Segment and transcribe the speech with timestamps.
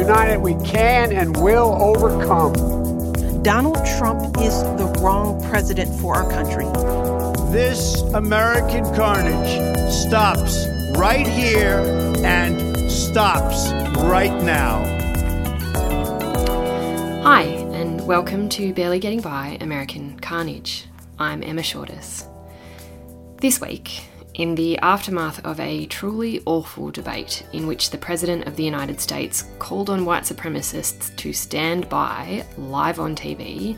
[0.00, 2.54] United, we can and will overcome.
[3.42, 6.64] Donald Trump is the wrong president for our country.
[7.52, 10.66] This American carnage stops
[10.96, 11.80] right here
[12.24, 13.70] and stops
[14.04, 14.78] right now.
[17.22, 20.86] Hi, and welcome to Barely Getting By American Carnage.
[21.18, 22.26] I'm Emma Shortis.
[23.42, 24.00] This week,
[24.40, 28.98] in the aftermath of a truly awful debate in which the President of the United
[28.98, 33.76] States called on white supremacists to stand by live on TV,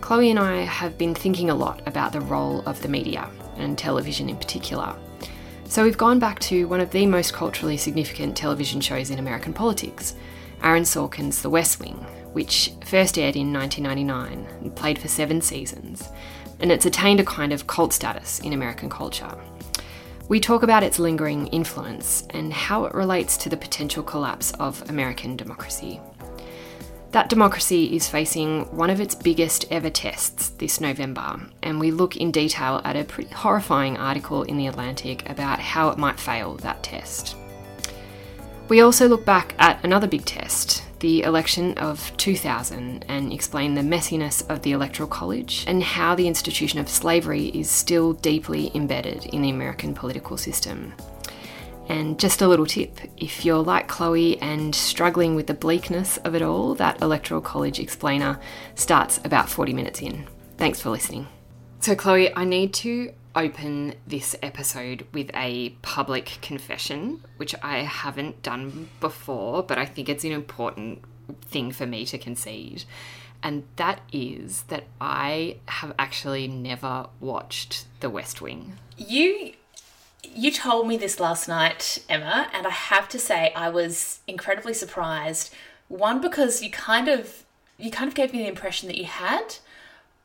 [0.00, 3.78] Chloe and I have been thinking a lot about the role of the media, and
[3.78, 4.92] television in particular.
[5.66, 9.52] So we've gone back to one of the most culturally significant television shows in American
[9.52, 10.16] politics,
[10.64, 16.08] Aaron Sorkin's The West Wing, which first aired in 1999 and played for seven seasons,
[16.58, 19.32] and it's attained a kind of cult status in American culture.
[20.28, 24.88] We talk about its lingering influence and how it relates to the potential collapse of
[24.88, 26.00] American democracy.
[27.10, 32.16] That democracy is facing one of its biggest ever tests this November, and we look
[32.16, 36.54] in detail at a pretty horrifying article in The Atlantic about how it might fail
[36.56, 37.36] that test.
[38.68, 43.80] We also look back at another big test, the election of 2000 and explain the
[43.80, 49.26] messiness of the Electoral College and how the institution of slavery is still deeply embedded
[49.26, 50.94] in the American political system.
[51.88, 56.36] And just a little tip if you're like Chloe and struggling with the bleakness of
[56.36, 58.38] it all, that Electoral College explainer
[58.76, 60.28] starts about 40 minutes in.
[60.56, 61.26] Thanks for listening.
[61.82, 68.40] So, Chloe, I need to open this episode with a public confession, which I haven't
[68.40, 71.02] done before, but I think it's an important
[71.44, 72.84] thing for me to concede.
[73.42, 78.74] And that is that I have actually never watched The West Wing.
[78.96, 79.54] You
[80.22, 84.72] you told me this last night, Emma, and I have to say I was incredibly
[84.72, 85.52] surprised.
[85.88, 87.42] One because you kind of
[87.76, 89.56] you kind of gave me the impression that you had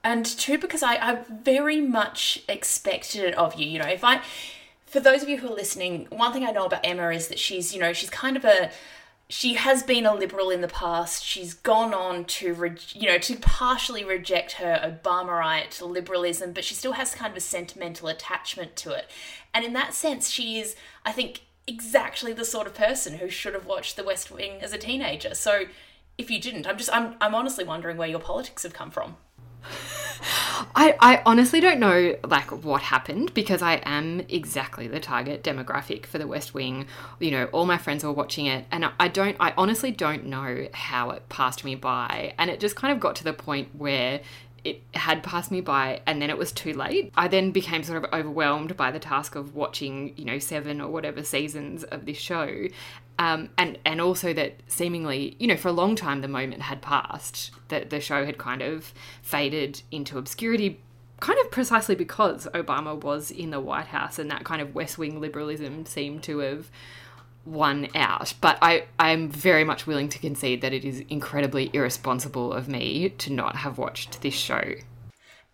[0.08, 4.22] and two because I, I very much expected it of you you know if i
[4.86, 7.38] for those of you who are listening one thing i know about emma is that
[7.38, 8.72] she's you know she's kind of a
[9.30, 11.22] she has been a liberal in the past.
[11.22, 16.74] She's gone on to re, you know to partially reject her obamaite liberalism but she
[16.74, 19.12] still has kind of a sentimental attachment to it.
[19.54, 23.54] And in that sense she is i think exactly the sort of person who should
[23.54, 25.36] have watched the west wing as a teenager.
[25.36, 25.66] So
[26.18, 29.18] if you didn't i'm just i'm, I'm honestly wondering where your politics have come from
[30.76, 36.06] I, I honestly don't know like what happened because I am exactly the target demographic
[36.06, 36.88] for the West Wing.
[37.20, 40.68] You know, all my friends were watching it and I don't I honestly don't know
[40.74, 44.22] how it passed me by and it just kind of got to the point where
[44.68, 47.14] it had passed me by and then it was too late.
[47.16, 50.90] I then became sort of overwhelmed by the task of watching, you know, seven or
[50.90, 52.68] whatever seasons of this show.
[53.18, 56.82] Um, and and also that seemingly, you know, for a long time the moment had
[56.82, 60.82] passed that the show had kind of faded into obscurity,
[61.22, 64.98] kind of precisely because Obama was in the White House and that kind of West
[64.98, 66.70] Wing liberalism seemed to have
[67.48, 68.34] won out.
[68.42, 72.68] But I I am very much willing to concede that it is incredibly irresponsible of
[72.68, 74.74] me to not have watched this show.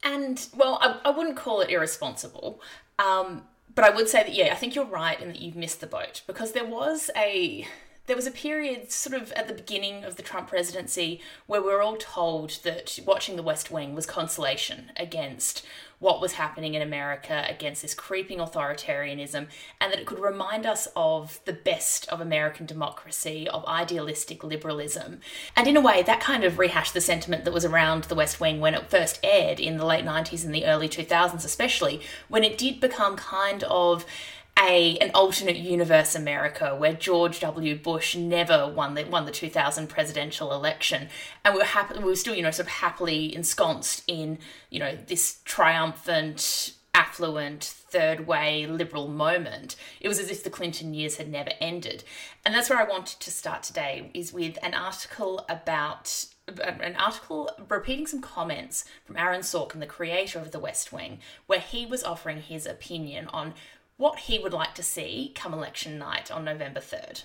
[0.03, 2.59] And well, I, I wouldn't call it irresponsible.
[2.99, 3.43] Um,
[3.73, 5.87] but I would say that yeah, I think you're right in that you've missed the
[5.87, 7.67] boat because there was a
[8.05, 11.67] there was a period sort of at the beginning of the Trump presidency where we
[11.67, 15.65] were all told that watching The West Wing was consolation against
[16.03, 19.47] what was happening in America, against this creeping authoritarianism,
[19.79, 25.21] and that it could remind us of the best of American democracy, of idealistic liberalism.
[25.55, 28.41] And in a way, that kind of rehashed the sentiment that was around The West
[28.41, 32.43] Wing when it first aired in the late 90s and the early 2000s, especially, when
[32.43, 34.05] it did become kind of
[34.59, 37.75] a an alternate universe America where George W.
[37.77, 41.09] Bush never won the won the 2000 presidential election,
[41.43, 44.37] and we were happy we were still you know sort of happily ensconced in
[44.69, 49.75] you know this triumphant, affluent, third way liberal moment.
[49.99, 52.03] It was as if the Clinton years had never ended,
[52.45, 57.49] and that's where I wanted to start today is with an article about an article
[57.69, 62.03] repeating some comments from Aaron Sorkin, the creator of The West Wing, where he was
[62.03, 63.53] offering his opinion on
[63.97, 67.23] what he would like to see come election night on November 3rd.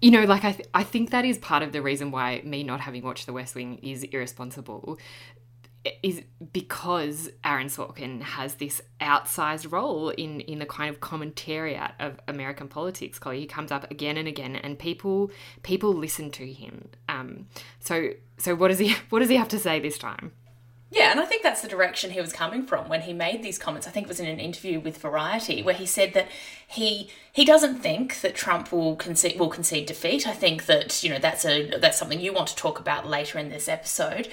[0.00, 2.62] You know, like I, th- I think that is part of the reason why me
[2.62, 4.98] not having watched The West Wing is irresponsible,
[6.02, 6.22] is
[6.52, 12.68] because Aaron Sorkin has this outsized role in in the kind of commentariat of American
[12.68, 13.18] politics.
[13.32, 15.30] He comes up again and again, and people
[15.62, 16.88] people listen to him.
[17.08, 17.46] Um,
[17.80, 20.32] so so what does he what does he have to say this time?
[20.90, 23.58] Yeah, and I think that's the direction he was coming from when he made these
[23.58, 23.86] comments.
[23.86, 26.28] I think it was in an interview with Variety where he said that
[26.66, 30.26] he he doesn't think that Trump will concede will concede defeat.
[30.26, 33.38] I think that you know that's a that's something you want to talk about later
[33.38, 34.28] in this episode.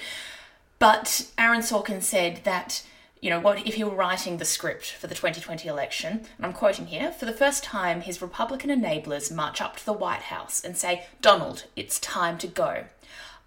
[0.78, 2.82] But Aaron Sorkin said that
[3.20, 6.54] you know what if he were writing the script for the 2020 election, and I'm
[6.54, 10.64] quoting here, for the first time his Republican enablers march up to the White House
[10.64, 12.84] and say, "Donald, it's time to go."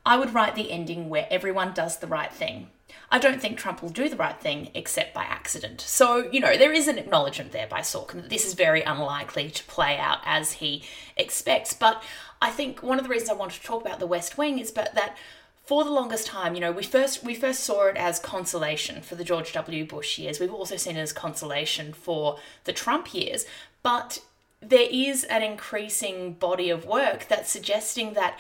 [0.06, 2.70] I would write the ending where everyone does the right thing
[3.12, 5.82] I don't think Trump will do the right thing except by accident.
[5.82, 9.50] So, you know, there is an acknowledgement there by Sorkin that this is very unlikely
[9.50, 10.84] to play out as he
[11.18, 11.74] expects.
[11.74, 12.04] But
[12.42, 14.72] I think one of the reasons I want to talk about the West Wing is
[14.72, 15.18] but that
[15.66, 19.16] for the longest time, you know, we first we first saw it as consolation for
[19.16, 19.86] the George W.
[19.86, 20.40] Bush years.
[20.40, 23.46] We've also seen it as consolation for the Trump years.
[23.84, 24.20] But
[24.62, 28.38] there is an increasing body of work that's suggesting that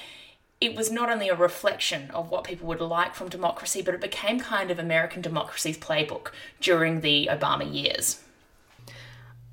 [0.61, 4.01] it was not only a reflection of what people would like from democracy, but it
[4.01, 8.21] became kind of American democracy's playbook during the Obama years.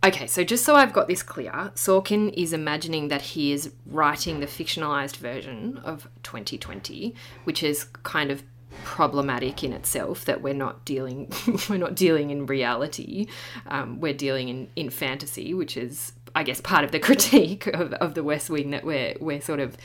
[0.04, 4.40] Okay, so just so I've got this clear, Sorkin is imagining that he is writing
[4.40, 7.14] the fictionalized version of 2020,
[7.44, 8.42] which is kind of
[8.84, 11.32] problematic in itself that we're not dealing
[11.70, 13.26] we're not dealing in reality
[13.68, 17.94] um, we're dealing in, in fantasy which is I guess part of the critique of,
[17.94, 19.76] of the West Wing that we're we're sort of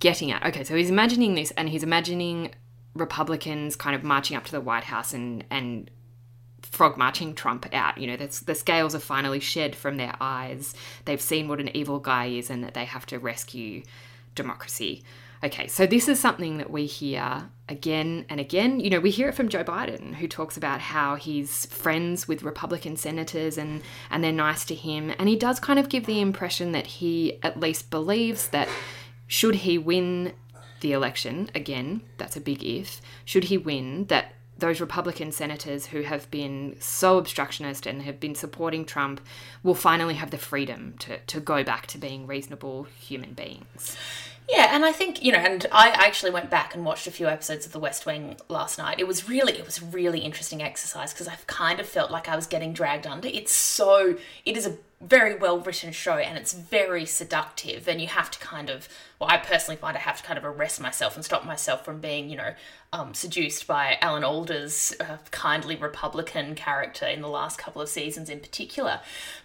[0.00, 0.44] getting at.
[0.46, 2.52] Okay, so he's imagining this, and he's imagining
[2.94, 5.90] Republicans kind of marching up to the White House and and
[6.62, 7.98] frog marching Trump out.
[7.98, 10.74] You know, that's, the scales are finally shed from their eyes.
[11.04, 13.82] They've seen what an evil guy is, and that they have to rescue
[14.38, 15.04] democracy.
[15.44, 18.80] Okay, so this is something that we hear again and again.
[18.80, 22.42] You know, we hear it from Joe Biden, who talks about how he's friends with
[22.42, 25.12] Republican senators and, and they're nice to him.
[25.16, 28.68] And he does kind of give the impression that he at least believes that
[29.28, 30.32] should he win
[30.80, 36.02] the election, again, that's a big if, should he win, that those Republican senators who
[36.02, 39.20] have been so obstructionist and have been supporting Trump
[39.62, 43.96] will finally have the freedom to, to go back to being reasonable human beings.
[44.48, 47.28] Yeah, and I think you know, and I actually went back and watched a few
[47.28, 48.98] episodes of The West Wing last night.
[48.98, 52.36] It was really, it was really interesting exercise because I've kind of felt like I
[52.36, 53.28] was getting dragged under.
[53.28, 54.16] It's so,
[54.46, 58.38] it is a very well written show and it's very seductive, and you have to
[58.38, 61.44] kind of, well, I personally find I have to kind of arrest myself and stop
[61.44, 62.54] myself from being, you know,
[62.94, 68.30] um, seduced by Alan Alda's uh, kindly Republican character in the last couple of seasons
[68.30, 69.00] in particular.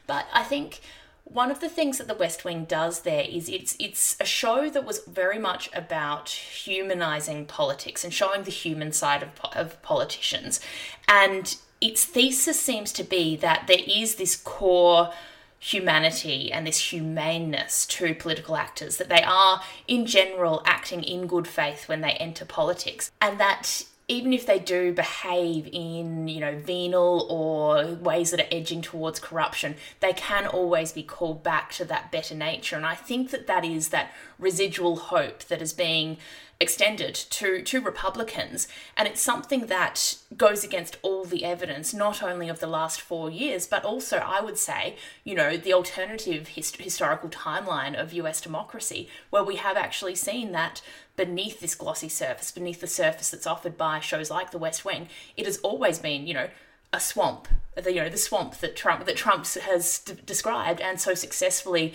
[0.08, 0.80] But I think
[1.26, 4.70] one of the things that the West Wing does there is it's it's a show
[4.70, 10.60] that was very much about humanizing politics and showing the human side of, of politicians.
[11.08, 15.12] And its thesis seems to be that there is this core
[15.60, 21.48] humanity and this humaneness to political actors, that they are, in general, acting in good
[21.48, 26.58] faith when they enter politics, and that even if they do behave in, you know,
[26.58, 31.86] venal or ways that are edging towards corruption, they can always be called back to
[31.86, 32.76] that better nature.
[32.76, 34.12] And I think that that is that
[34.44, 36.18] residual hope that is being
[36.60, 42.48] extended to to Republicans, and it's something that goes against all the evidence, not only
[42.48, 46.78] of the last four years, but also I would say, you know, the alternative hist-
[46.78, 48.40] historical timeline of U.S.
[48.40, 50.82] democracy, where we have actually seen that
[51.16, 55.10] beneath this glossy surface, beneath the surface that's offered by shows like The West Wing,
[55.36, 56.50] it has always been, you know,
[56.94, 61.02] a swamp, the you know the swamp that Trump that Trump has d- described and
[61.02, 61.94] so successfully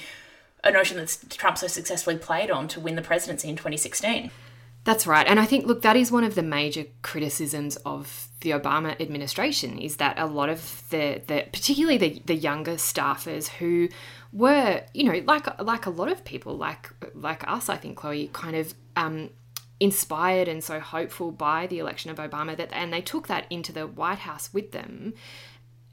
[0.65, 4.31] a notion that Trump so successfully played on to win the presidency in 2016.
[4.85, 5.27] That's right.
[5.27, 9.79] And I think, look, that is one of the major criticisms of the Obama administration
[9.79, 13.88] is that a lot of the, the particularly the, the younger staffers who
[14.33, 18.31] were, you know, like like a lot of people, like like us, I think, Chloe,
[18.33, 19.31] kind of um,
[19.81, 23.73] inspired and so hopeful by the election of Obama that and they took that into
[23.73, 25.15] the White House with them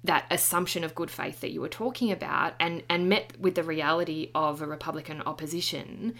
[0.05, 3.63] that assumption of good faith that you were talking about and and met with the
[3.63, 6.15] reality of a Republican opposition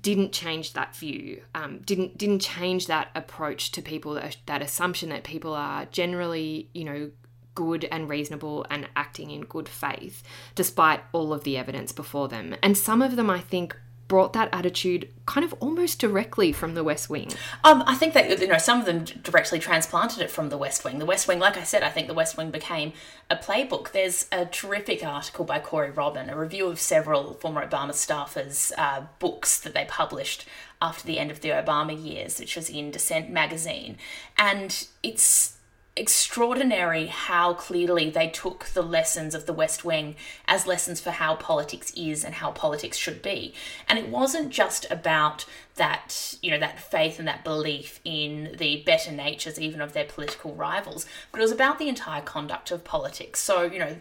[0.00, 5.08] didn't change that view, um, didn't didn't change that approach to people, that, that assumption
[5.08, 7.10] that people are generally, you know,
[7.54, 10.22] good and reasonable and acting in good faith,
[10.54, 12.54] despite all of the evidence before them.
[12.62, 13.76] And some of them, I think,
[14.08, 17.30] brought that attitude kind of almost directly from the West Wing.
[17.62, 20.84] Um, I think that you know some of them directly transplanted it from the West
[20.84, 20.98] Wing.
[20.98, 22.92] The West Wing, like I said, I think the West Wing became
[23.30, 23.92] a playbook.
[23.92, 29.02] There's a terrific article by Corey Robin, a review of several former Obama staffers' uh,
[29.18, 30.46] books that they published
[30.82, 33.96] after the end of the Obama years, which was in Dissent magazine,
[34.36, 35.53] and it's
[35.96, 41.36] extraordinary how clearly they took the lessons of the West Wing as lessons for how
[41.36, 43.54] politics is and how politics should be.
[43.88, 45.44] And it wasn't just about
[45.76, 50.04] that, you know, that faith and that belief in the better natures even of their
[50.04, 53.40] political rivals, but it was about the entire conduct of politics.
[53.40, 53.96] So, you know,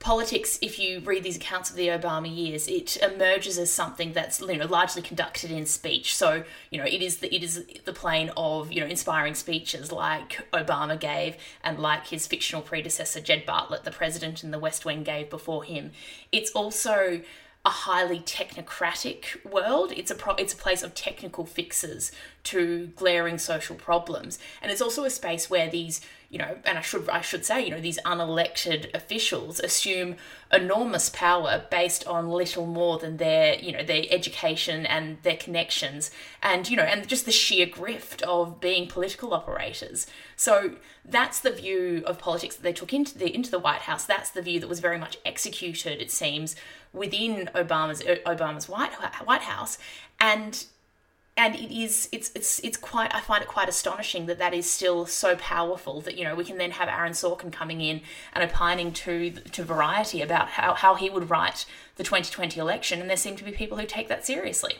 [0.00, 4.40] politics, if you read these accounts of the Obama years, it emerges as something that's
[4.40, 6.16] you know largely conducted in speech.
[6.16, 9.90] So you know it is the it is the plane of you know inspiring speeches
[9.90, 14.84] like Obama gave and like his fictional predecessor Jed Bartlet, the president in the West
[14.84, 15.90] Wing, gave before him.
[16.30, 17.22] It's also
[17.64, 19.92] a highly technocratic world.
[19.94, 22.12] It's a pro- it's a place of technical fixes
[22.44, 26.00] to glaring social problems, and it's also a space where these
[26.30, 30.16] you know, and I should I should say, you know, these unelected officials assume
[30.52, 36.10] enormous power based on little more than their, you know, their education and their connections,
[36.42, 40.06] and you know, and just the sheer grift of being political operators.
[40.36, 44.04] So that's the view of politics that they took into the into the White House.
[44.04, 46.56] That's the view that was very much executed, it seems,
[46.92, 48.92] within Obama's Obama's White
[49.24, 49.78] White House,
[50.20, 50.66] and
[51.38, 54.68] and it is it's it's it's quite I find it quite astonishing that that is
[54.68, 58.02] still so powerful that you know we can then have Aaron Sorkin coming in
[58.34, 61.64] and opining to to Variety about how how he would write
[61.96, 64.74] the 2020 election and there seem to be people who take that seriously.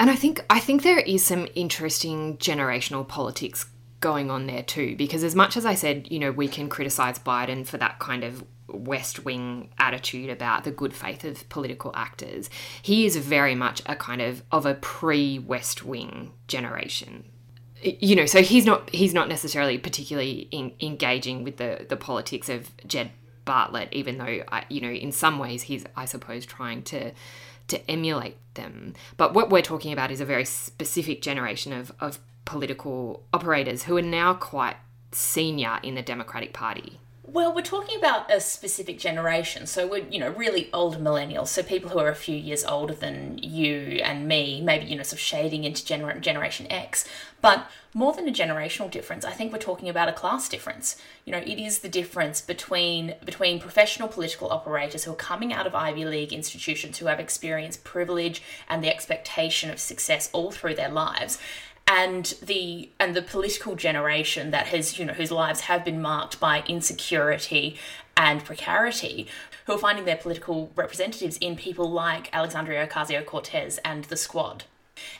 [0.00, 3.66] And I think I think there is some interesting generational politics
[4.00, 7.18] going on there too because as much as I said, you know, we can criticize
[7.18, 12.50] Biden for that kind of West Wing attitude about the good faith of political actors.
[12.82, 17.24] He is very much a kind of of a pre West Wing generation.
[17.82, 22.48] You know, so he's not he's not necessarily particularly in, engaging with the the politics
[22.48, 23.10] of Jed
[23.46, 27.12] Bartlet, even though I, you know in some ways he's I suppose trying to
[27.68, 28.94] to emulate them.
[29.16, 33.96] But what we're talking about is a very specific generation of of political operators who
[33.96, 34.76] are now quite
[35.12, 36.98] senior in the Democratic Party.
[37.30, 39.66] Well, we're talking about a specific generation.
[39.66, 41.48] So we're, you know, really older millennials.
[41.48, 45.02] So people who are a few years older than you and me, maybe, you know,
[45.02, 47.06] sort of shading into gener- Generation X.
[47.42, 50.96] But more than a generational difference, I think we're talking about a class difference.
[51.26, 55.66] You know, it is the difference between between professional political operators who are coming out
[55.66, 60.74] of Ivy League institutions who have experienced privilege and the expectation of success all through
[60.76, 61.38] their lives
[61.88, 66.38] and the and the political generation that has you know whose lives have been marked
[66.38, 67.76] by insecurity
[68.16, 69.26] and precarity
[69.66, 74.64] who are finding their political representatives in people like Alexandria Ocasio-Cortez and the squad.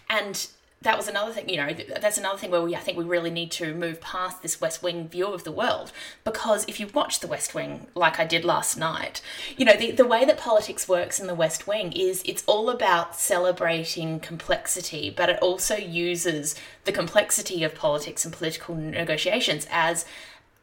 [0.08, 0.48] And
[0.82, 1.70] that was another thing, you know,
[2.00, 4.80] that's another thing where we, I think we really need to move past this West
[4.80, 5.90] Wing view of the world.
[6.22, 9.20] Because if you watch the West Wing, like I did last night,
[9.56, 12.70] you know, the, the way that politics works in the West Wing is it's all
[12.70, 16.54] about celebrating complexity, but it also uses
[16.84, 20.04] the complexity of politics and political negotiations as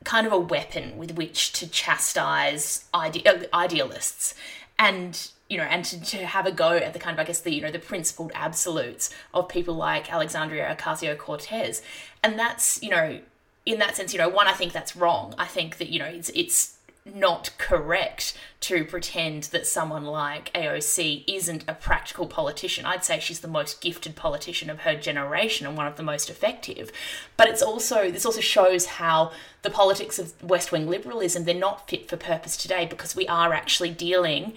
[0.06, 4.34] kind of a weapon with which to chastise ide- idealists.
[4.80, 7.42] And you know, and to, to have a go at the kind of, I guess,
[7.42, 11.82] the, you know, the principled absolutes of people like Alexandria Ocasio Cortez.
[12.24, 13.20] And that's, you know,
[13.66, 15.36] in that sense, you know, one, I think that's wrong.
[15.38, 16.76] I think that, you know, it's, it's,
[17.14, 22.84] not correct to pretend that someone like AOC isn't a practical politician.
[22.84, 26.32] I'd say she's the most gifted politician of her generation and one of the most
[26.32, 26.92] effective.
[27.38, 31.88] But it's also this also shows how the politics of West Wing liberalism they're not
[31.88, 34.54] fit for purpose today because we are actually dealing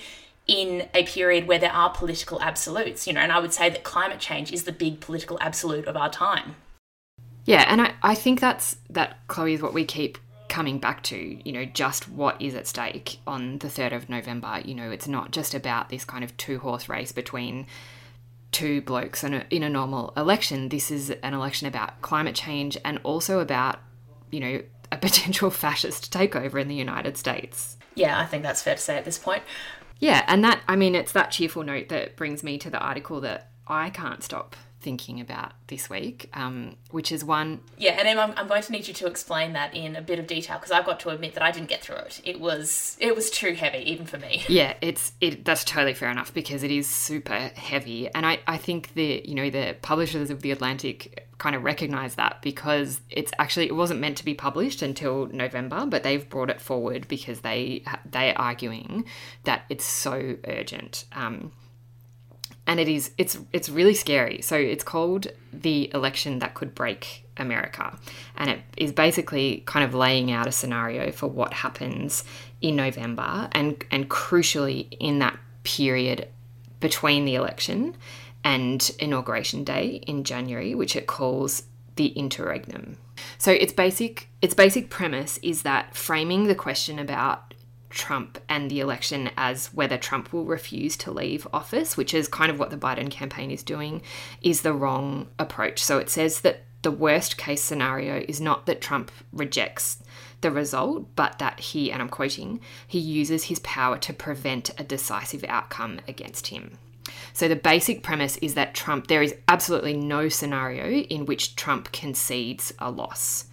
[0.49, 3.85] in a period where there are political absolutes, you know, and I would say that
[3.85, 6.57] climate change is the big political absolute of our time.
[7.45, 11.17] Yeah, and I, I think that's that Chloe is what we keep coming back to,
[11.17, 14.61] you know, just what is at stake on the 3rd of November.
[14.65, 17.67] You know, it's not just about this kind of two horse race between
[18.51, 20.71] two blokes in a, in a normal election.
[20.71, 23.79] This is an election about climate change and also about,
[24.31, 27.77] you know, a potential fascist takeover in the United States.
[27.95, 29.43] Yeah, I think that's fair to say at this point.
[29.99, 33.21] Yeah, and that, I mean, it's that cheerful note that brings me to the article
[33.23, 37.61] that I can't stop thinking about this week, um, which is one.
[37.77, 40.19] Yeah, and Em, I'm, I'm going to need you to explain that in a bit
[40.19, 42.21] of detail because I've got to admit that I didn't get through it.
[42.25, 44.45] It was it was too heavy even for me.
[44.49, 45.45] Yeah, it's it.
[45.45, 49.35] That's totally fair enough because it is super heavy, and I I think the you
[49.35, 54.01] know the publishers of the Atlantic kind of recognize that because it's actually it wasn't
[54.01, 59.05] meant to be published until November, but they've brought it forward because they they're arguing
[59.45, 61.05] that it's so urgent.
[61.13, 61.53] Um,
[62.67, 64.43] and it is it's it's really scary.
[64.43, 67.97] So it's called the election that could break America,
[68.37, 72.25] and it is basically kind of laying out a scenario for what happens
[72.61, 76.29] in November, and and crucially in that period
[76.81, 77.97] between the election
[78.49, 81.65] and inauguration day in January, which it calls
[81.97, 82.97] the interregnum.
[83.37, 87.53] So its basic its basic premise is that framing the question about
[87.91, 92.51] Trump and the election as whether Trump will refuse to leave office, which is kind
[92.51, 94.01] of what the Biden campaign is doing,
[94.41, 95.83] is the wrong approach.
[95.83, 100.03] So it says that the worst case scenario is not that Trump rejects
[100.41, 104.85] the result, but that he, and I'm quoting, he uses his power to prevent a
[104.85, 106.79] decisive outcome against him.
[107.33, 111.93] So the basic premise is that Trump, there is absolutely no scenario in which Trump
[111.93, 113.47] concedes a loss.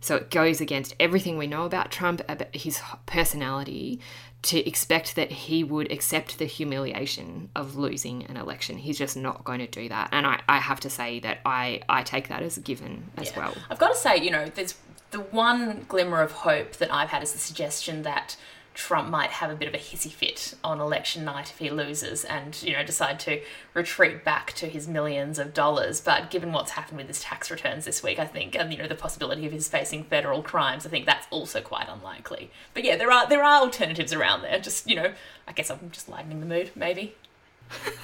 [0.00, 4.00] So it goes against everything we know about Trump, about his personality,
[4.42, 8.78] to expect that he would accept the humiliation of losing an election.
[8.78, 10.10] He's just not going to do that.
[10.12, 13.30] And I, I have to say that I, I take that as a given as
[13.30, 13.38] yeah.
[13.38, 13.54] well.
[13.68, 14.76] I've got to say, you know, there's
[15.10, 18.36] the one glimmer of hope that I've had is the suggestion that
[18.78, 22.24] Trump might have a bit of a hissy fit on election night if he loses
[22.24, 23.40] and, you know, decide to
[23.74, 26.00] retreat back to his millions of dollars.
[26.00, 28.86] But given what's happened with his tax returns this week, I think, and, you know,
[28.86, 32.52] the possibility of his facing federal crimes, I think that's also quite unlikely.
[32.72, 34.60] But yeah, there are there are alternatives around there.
[34.60, 35.12] Just, you know,
[35.48, 37.16] I guess I'm just lightening the mood, maybe.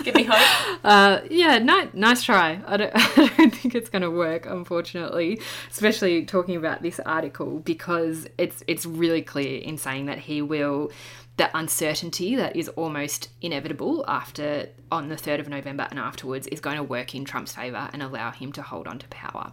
[0.02, 0.71] Give me hope.
[0.85, 2.61] Uh, yeah, no, nice try.
[2.66, 5.40] I don't, I don't think it's going to work, unfortunately.
[5.71, 10.90] Especially talking about this article because it's it's really clear in saying that he will
[11.37, 16.61] the uncertainty that is almost inevitable after on the 3rd of November and afterwards is
[16.61, 19.52] going to work in Trump's favor and allow him to hold on to power.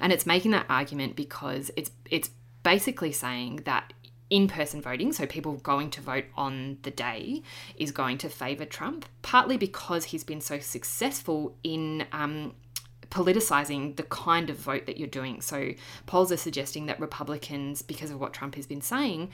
[0.00, 2.30] And it's making that argument because it's it's
[2.62, 3.92] basically saying that
[4.30, 7.42] in person voting, so people going to vote on the day,
[7.76, 12.54] is going to favour Trump, partly because he's been so successful in um,
[13.10, 15.40] politicizing the kind of vote that you're doing.
[15.40, 15.72] So
[16.06, 19.30] polls are suggesting that Republicans, because of what Trump has been saying,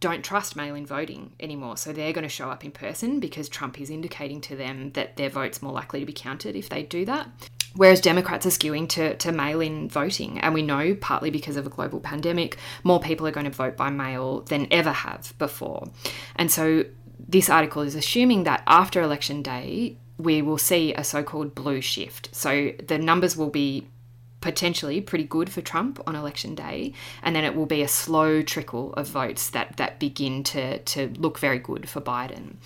[0.00, 1.76] don't trust mail in voting anymore.
[1.76, 5.16] So they're going to show up in person because Trump is indicating to them that
[5.16, 7.48] their vote's more likely to be counted if they do that.
[7.76, 10.38] Whereas Democrats are skewing to, to mail in voting.
[10.40, 13.76] And we know, partly because of a global pandemic, more people are going to vote
[13.76, 15.88] by mail than ever have before.
[16.36, 16.84] And so
[17.18, 21.80] this article is assuming that after election day, we will see a so called blue
[21.80, 22.28] shift.
[22.32, 23.88] So the numbers will be
[24.40, 28.42] potentially pretty good for Trump on election day, and then it will be a slow
[28.42, 32.56] trickle of votes that, that begin to, to look very good for Biden.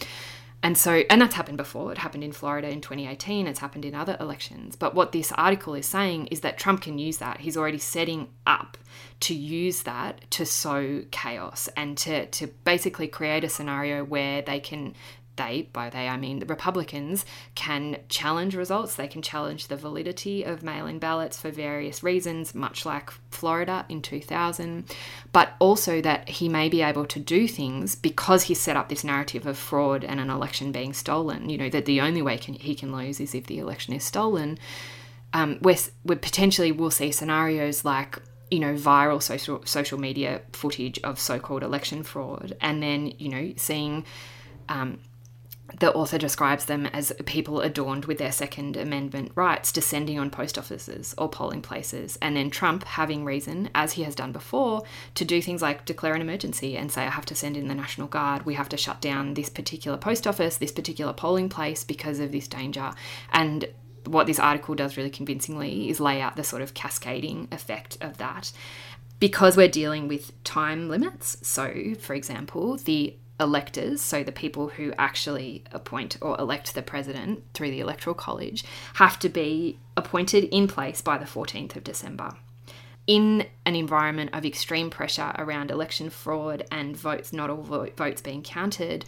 [0.61, 1.93] And so, and that's happened before.
[1.93, 3.47] It happened in Florida in 2018.
[3.47, 4.75] It's happened in other elections.
[4.75, 7.41] But what this article is saying is that Trump can use that.
[7.41, 8.77] He's already setting up
[9.21, 14.59] to use that to sow chaos and to, to basically create a scenario where they
[14.59, 14.95] can
[15.39, 17.25] they, by they I mean the Republicans,
[17.55, 18.97] can challenge results.
[18.97, 23.87] They can challenge the validity of mail in ballots for various reasons, much like Florida
[23.89, 24.85] in 2000,
[25.33, 29.05] but also that he may be able to do things because he set up this
[29.05, 31.49] narrative of fraud and an election being stolen.
[31.49, 34.05] You know, that the only way can, he can lose is if the election is
[34.05, 34.59] stolen.
[35.33, 38.19] Um, where, where potentially we'll see scenarios like
[38.51, 43.53] you know viral social social media footage of so-called election fraud and then you know
[43.57, 44.07] seeing
[44.69, 44.99] um,
[45.81, 50.57] the author describes them as people adorned with their Second Amendment rights descending on post
[50.59, 54.83] offices or polling places, and then Trump having reason, as he has done before,
[55.15, 57.75] to do things like declare an emergency and say, I have to send in the
[57.75, 61.85] National Guard, we have to shut down this particular post office, this particular polling place
[61.85, 62.93] because of this danger.
[63.33, 63.69] And
[64.07, 68.17] what this article does really convincingly is lay out the sort of cascading effect of
[68.19, 68.53] that.
[69.21, 74.93] Because we're dealing with time limits, so for example, the electors, so the people who
[74.99, 80.69] actually appoint or elect the president through the Electoral College, have to be appointed in
[80.69, 82.35] place by the 14th of December.
[83.07, 88.43] In an environment of extreme pressure around election fraud and votes, not all votes being
[88.43, 89.07] counted,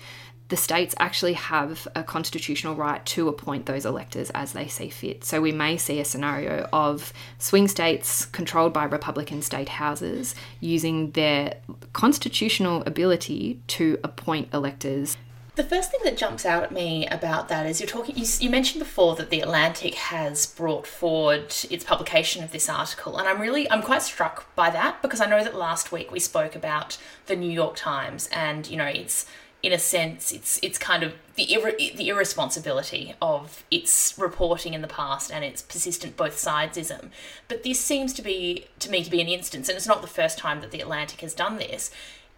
[0.50, 5.24] the states actually have a constitutional right to appoint those electors as they see fit.
[5.24, 11.12] So we may see a scenario of swing states controlled by Republican state houses using
[11.12, 11.54] their
[11.92, 15.16] constitutional ability to appoint electors.
[15.54, 18.16] The first thing that jumps out at me about that is you're talking.
[18.16, 23.18] You, you, mentioned before that the Atlantic has brought forward its publication of this article,
[23.18, 26.18] and I'm really I'm quite struck by that because I know that last week we
[26.18, 29.26] spoke about the New York Times and you know it's
[29.62, 34.80] in a sense, it's it's kind of the irre- the irresponsibility of its reporting in
[34.80, 37.10] the past and its persistent both sidesism.
[37.48, 40.08] But this seems to be to me to be an instance, and it's not the
[40.08, 41.90] first time that the Atlantic has done this.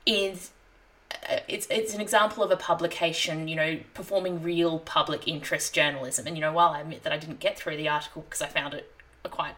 [0.05, 0.51] Is
[1.31, 6.27] uh, it's it's an example of a publication, you know, performing real public interest journalism.
[6.27, 8.49] And you know, while I admit that I didn't get through the article because I
[8.49, 8.93] found it
[9.25, 9.55] quite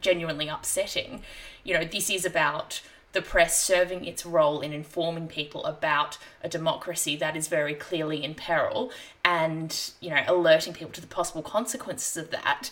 [0.00, 1.22] genuinely upsetting,
[1.62, 2.80] you know, this is about
[3.12, 8.22] the press serving its role in informing people about a democracy that is very clearly
[8.22, 8.90] in peril
[9.24, 12.70] and you know alerting people to the possible consequences of that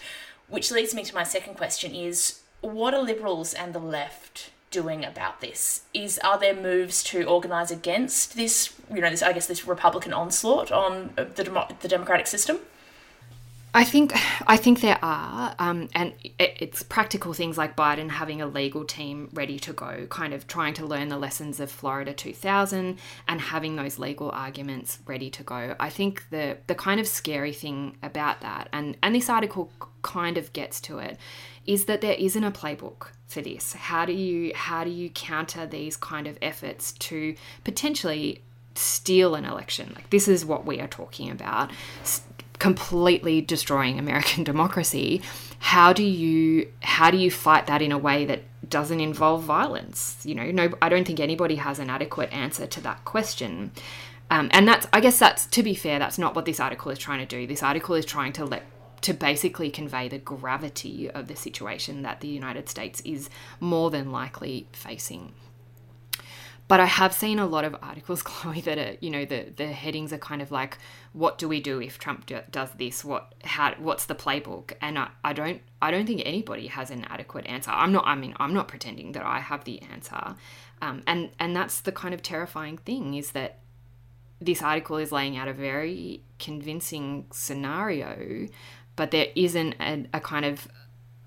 [0.49, 5.05] which leads me to my second question is what are Liberals and the left doing
[5.05, 5.83] about this?
[5.95, 8.75] Is are there moves to organise against this?
[8.93, 12.59] You know, this I guess this Republican onslaught on uh, the demo- the democratic system.
[13.77, 14.13] I think
[14.47, 18.85] I think there are, um, and it, it's practical things like Biden having a legal
[18.85, 23.41] team ready to go, kind of trying to learn the lessons of Florida 2000 and
[23.41, 25.77] having those legal arguments ready to go.
[25.79, 29.71] I think the the kind of scary thing about that, and and this article
[30.03, 31.19] kind of gets to it,
[31.67, 33.75] is that there isn't a playbook for this.
[33.75, 37.35] How do you how do you counter these kind of efforts to
[37.65, 38.43] potentially
[38.75, 39.93] steal an election?
[39.95, 41.73] Like this is what we are talking about
[42.67, 45.23] completely destroying American democracy,
[45.61, 50.21] how do you how do you fight that in a way that doesn't involve violence?
[50.25, 53.71] You know, no, I don't think anybody has an adequate answer to that question.
[54.29, 56.99] Um, and that's, I guess, that's to be fair, that's not what this article is
[56.99, 57.47] trying to do.
[57.47, 58.65] This article is trying to let
[59.03, 64.11] to basically convey the gravity of the situation that the United States is more than
[64.11, 65.33] likely facing.
[66.69, 69.69] But I have seen a lot of articles, Chloe, that are, you know, the, the
[69.69, 70.79] headings are kind of like,
[71.13, 73.05] what do we do if Trump do, does this?
[73.05, 74.73] What, how, what's the playbook?
[74.81, 77.71] And I, I don't, I don't think anybody has an adequate answer.
[77.71, 80.35] I'm not, I mean, I'm not pretending that I have the answer.
[80.83, 83.61] Um, and, and that's the kind of terrifying thing is that
[84.41, 88.49] this article is laying out a very convincing scenario,
[88.97, 90.69] but there isn't a, a kind of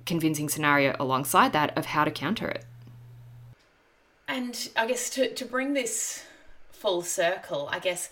[0.06, 2.66] convincing scenario alongside that of how to counter it.
[4.30, 6.24] And I guess to, to bring this
[6.72, 8.12] full circle, I guess,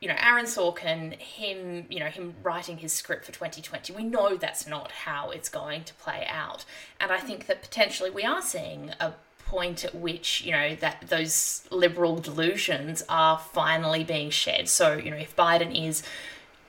[0.00, 4.36] you know, Aaron Sorkin, him, you know, him writing his script for 2020, we know
[4.36, 6.64] that's not how it's going to play out.
[6.98, 9.12] And I think that potentially we are seeing a
[9.44, 14.66] point at which, you know, that those liberal delusions are finally being shed.
[14.70, 16.02] So, you know, if Biden is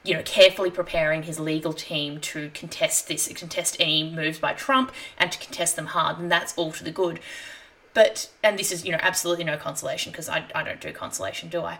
[0.03, 4.91] you know, carefully preparing his legal team to contest this, contest any moves by Trump,
[5.17, 7.21] and to contest them hard, and that's all to the good.
[7.93, 11.49] But, and this is, you know, absolutely no consolation because I, I don't do consolation,
[11.49, 11.79] do I?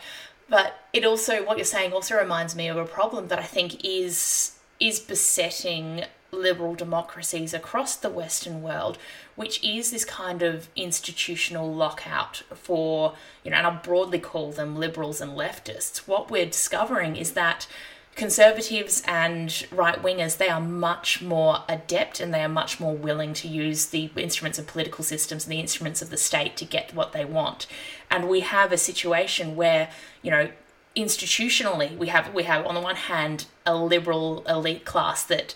[0.50, 3.84] But it also, what you're saying also reminds me of a problem that I think
[3.84, 8.98] is is besetting liberal democracies across the Western world,
[9.36, 14.76] which is this kind of institutional lockout for, you know, and I'll broadly call them
[14.76, 16.00] liberals and leftists.
[16.00, 17.68] What we're discovering is that
[18.16, 23.34] conservatives and right wingers, they are much more adept and they are much more willing
[23.34, 26.94] to use the instruments of political systems and the instruments of the state to get
[26.94, 27.68] what they want.
[28.12, 29.90] And we have a situation where,
[30.22, 30.50] you know,
[30.96, 35.56] institutionally we have we have on the one hand a liberal elite class that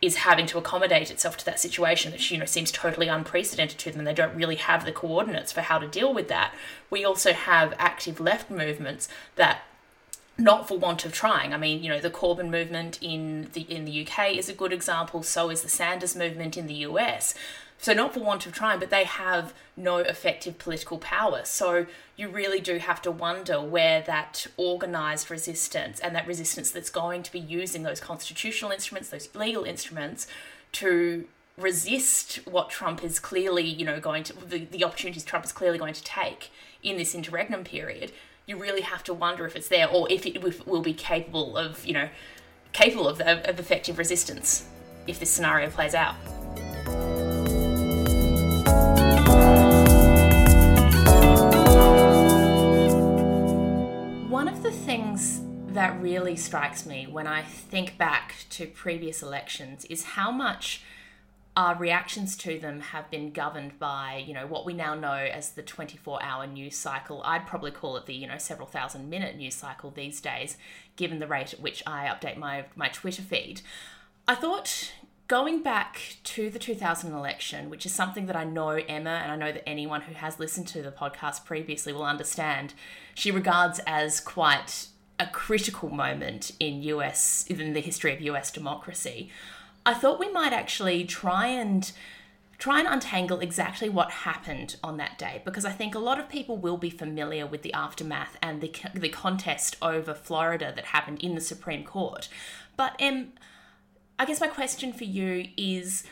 [0.00, 3.90] is having to accommodate itself to that situation that you know seems totally unprecedented to
[3.90, 6.54] them and they don't really have the coordinates for how to deal with that
[6.88, 9.62] we also have active left movements that
[10.38, 11.52] not for want of trying.
[11.52, 14.72] I mean, you know, the Corbyn movement in the in the UK is a good
[14.72, 15.22] example.
[15.22, 17.34] So is the Sanders movement in the US.
[17.80, 21.42] So not for want of trying, but they have no effective political power.
[21.44, 26.90] So you really do have to wonder where that organised resistance and that resistance that's
[26.90, 30.26] going to be using those constitutional instruments, those legal instruments,
[30.72, 35.52] to resist what Trump is clearly, you know, going to the, the opportunities Trump is
[35.52, 36.50] clearly going to take
[36.82, 38.12] in this interregnum period
[38.48, 41.86] you really have to wonder if it's there or if it will be capable of,
[41.86, 42.08] you know,
[42.72, 44.66] capable of, of effective resistance
[45.06, 46.14] if this scenario plays out.
[54.30, 55.42] One of the things
[55.74, 60.82] that really strikes me when I think back to previous elections is how much
[61.58, 65.50] our reactions to them have been governed by, you know, what we now know as
[65.50, 67.20] the 24-hour news cycle.
[67.24, 70.56] I'd probably call it the, you know, several thousand minute news cycle these days,
[70.94, 73.62] given the rate at which I update my my Twitter feed.
[74.28, 74.92] I thought
[75.26, 79.36] going back to the 2000 election, which is something that I know Emma and I
[79.36, 82.72] know that anyone who has listened to the podcast previously will understand,
[83.14, 84.86] she regards as quite
[85.18, 89.32] a critical moment in US in the history of US democracy.
[89.84, 91.90] I thought we might actually try and
[92.58, 96.28] try and untangle exactly what happened on that day because I think a lot of
[96.28, 101.22] people will be familiar with the aftermath and the the contest over Florida that happened
[101.22, 102.28] in the Supreme Court.
[102.76, 103.32] But um,
[104.18, 106.04] I guess my question for you is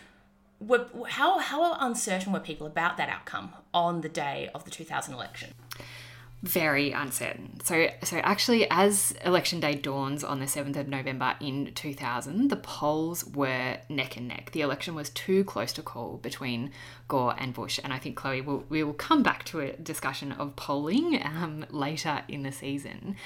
[1.09, 5.51] how how uncertain were people about that outcome on the day of the 2000 election?
[6.43, 7.59] Very uncertain.
[7.65, 12.57] So, so actually, as election day dawns on the 7th of November in 2000, the
[12.57, 14.51] polls were neck and neck.
[14.53, 16.71] The election was too close to call between
[17.09, 17.81] Gore and Bush.
[17.83, 21.65] And I think, Chloe, we'll, we will come back to a discussion of polling um,
[21.71, 23.17] later in the season.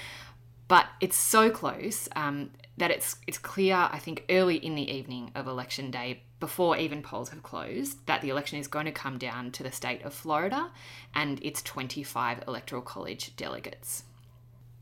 [0.71, 5.33] But it's so close um, that it's it's clear, I think, early in the evening
[5.35, 9.19] of election day, before even polls have closed, that the election is going to come
[9.19, 10.71] down to the state of Florida
[11.13, 14.05] and its 25 electoral college delegates.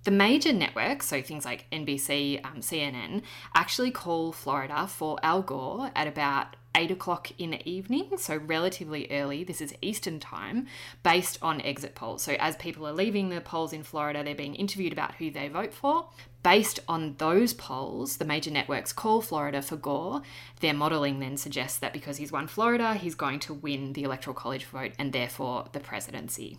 [0.04, 3.22] The major networks, so things like NBC, um, CNN,
[3.54, 9.08] actually call Florida for Al Gore at about 8 o'clock in the evening, so relatively
[9.10, 9.42] early.
[9.44, 10.66] This is Eastern time,
[11.02, 12.22] based on exit polls.
[12.22, 15.48] So, as people are leaving the polls in Florida, they're being interviewed about who they
[15.48, 16.08] vote for.
[16.42, 20.22] Based on those polls, the major networks call Florida for Gore.
[20.60, 24.34] Their modelling then suggests that because he's won Florida, he's going to win the Electoral
[24.34, 26.58] College vote and therefore the presidency.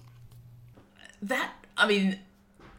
[1.21, 2.19] That, I mean,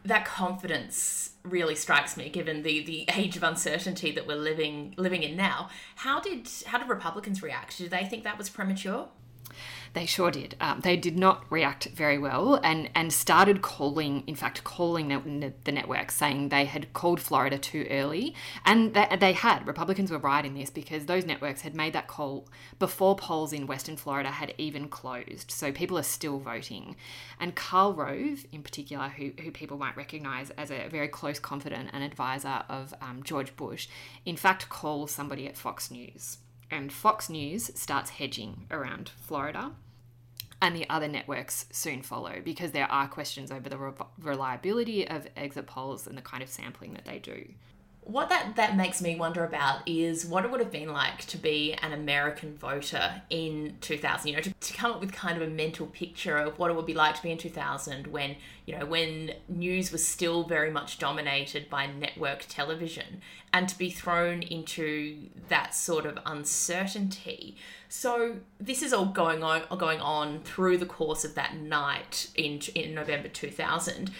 [0.05, 5.23] that confidence really strikes me given the the age of uncertainty that we're living living
[5.23, 5.69] in now.
[5.95, 7.77] How did how did republicans react?
[7.77, 9.07] Did they think that was premature
[9.93, 10.55] they sure did.
[10.61, 15.53] Um, they did not react very well and, and started calling, in fact, calling the,
[15.65, 18.33] the network, saying they had called Florida too early.
[18.65, 19.67] And they, they had.
[19.67, 22.47] Republicans were right in this because those networks had made that call
[22.79, 25.51] before polls in Western Florida had even closed.
[25.51, 26.95] So people are still voting.
[27.39, 31.89] And Karl Rove, in particular, who, who people might recognize as a very close confidant
[31.91, 33.87] and advisor of um, George Bush,
[34.25, 36.37] in fact calls somebody at Fox News
[36.71, 39.73] and Fox News starts hedging around Florida.
[40.63, 45.27] And the other networks soon follow because there are questions over the re- reliability of
[45.35, 47.45] exit polls and the kind of sampling that they do
[48.11, 51.37] what that that makes me wonder about is what it would have been like to
[51.37, 55.47] be an American voter in 2000 you know to, to, come up with kind of
[55.47, 58.77] a mental picture of what it would be like to be in 2000 when you
[58.77, 63.21] know when news was still very much dominated by network television
[63.53, 67.55] and to be thrown into that sort of uncertainty.
[67.89, 72.59] So this is all going on going on through the course of that night in
[72.75, 74.11] in November 2000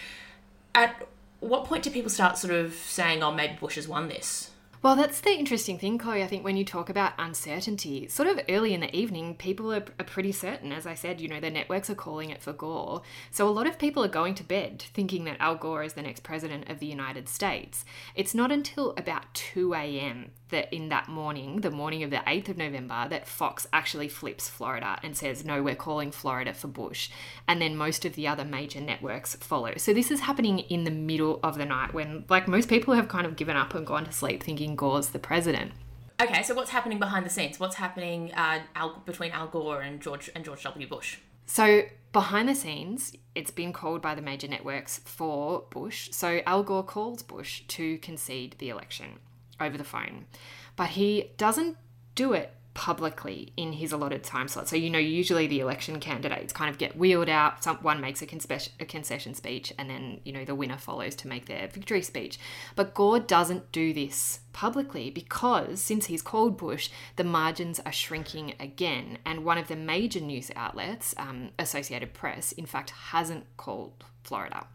[0.74, 1.08] at
[1.42, 4.51] what point do people start sort of saying, oh, maybe Bush has won this?
[4.84, 6.24] Well, that's the interesting thing, Chloe.
[6.24, 9.86] I think when you talk about uncertainty, sort of early in the evening, people are,
[10.00, 10.72] are, pretty certain.
[10.72, 13.04] As I said, you know, the networks are calling it for Gore.
[13.30, 16.02] So a lot of people are going to bed thinking that Al Gore is the
[16.02, 17.86] next president of the United States.
[18.16, 20.32] It's not until about 2 a.m.
[20.50, 24.50] that in that morning, the morning of the 8th of November, that Fox actually flips
[24.50, 27.12] Florida and says, no, we're calling Florida for Bush.
[27.48, 29.74] And then most of the other major networks follow.
[29.78, 33.08] So this is happening in the middle of the night when, like, most people have
[33.08, 35.72] kind of given up and gone to sleep thinking Gore's the president.
[36.22, 37.60] Okay, so what's happening behind the scenes?
[37.60, 40.88] What's happening uh, Al, between Al Gore and George and George W.
[40.88, 41.18] Bush?
[41.48, 46.10] So behind the scenes, it's been called by the major networks for Bush.
[46.12, 49.20] So Al Gore calls Bush to concede the election
[49.60, 50.26] over the phone,
[50.76, 51.78] but he doesn't
[52.14, 54.68] do it publicly in his allotted time slot.
[54.70, 57.64] So, you know, usually the election candidates kind of get wheeled out.
[57.64, 58.26] Someone makes a,
[58.80, 62.40] a, concession speech, and then, you know, the winner follows to make their victory speech.
[62.76, 68.54] But Gore doesn't do this publicly because since he's called Bush, the margins are shrinking
[68.60, 69.18] again.
[69.26, 74.66] And one of the major news outlets, um, Associated Press, in fact, hasn't called Florida.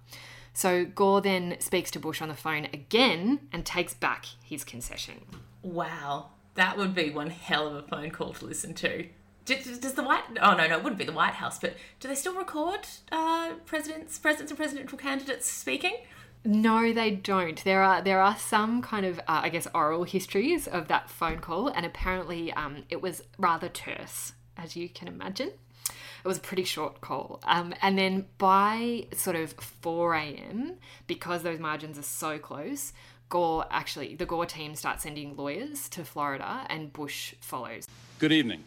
[0.52, 5.20] So Gore then speaks to Bush on the phone again and takes back his concession.
[5.62, 6.30] Wow.
[6.56, 9.06] That would be one hell of a phone call to listen to.
[9.44, 10.24] Does, the White?
[10.42, 11.58] Oh no, no, it wouldn't be the White House.
[11.58, 12.80] But do they still record
[13.12, 15.98] uh, presidents, presidents, and presidential candidates speaking?
[16.44, 17.62] No, they don't.
[17.62, 21.38] There are there are some kind of uh, I guess oral histories of that phone
[21.38, 25.52] call, and apparently um, it was rather terse, as you can imagine.
[26.24, 30.74] It was a pretty short call, um, and then by sort of four a.m.,
[31.06, 32.92] because those margins are so close,
[33.28, 37.86] Gore actually, the Gore team starts sending lawyers to Florida and Bush follows.
[38.18, 38.62] Good evening.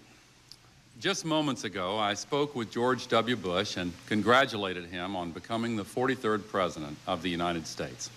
[0.99, 3.37] Just moments ago, I spoke with George W.
[3.37, 8.09] Bush and congratulated him on becoming the 43rd President of the United States.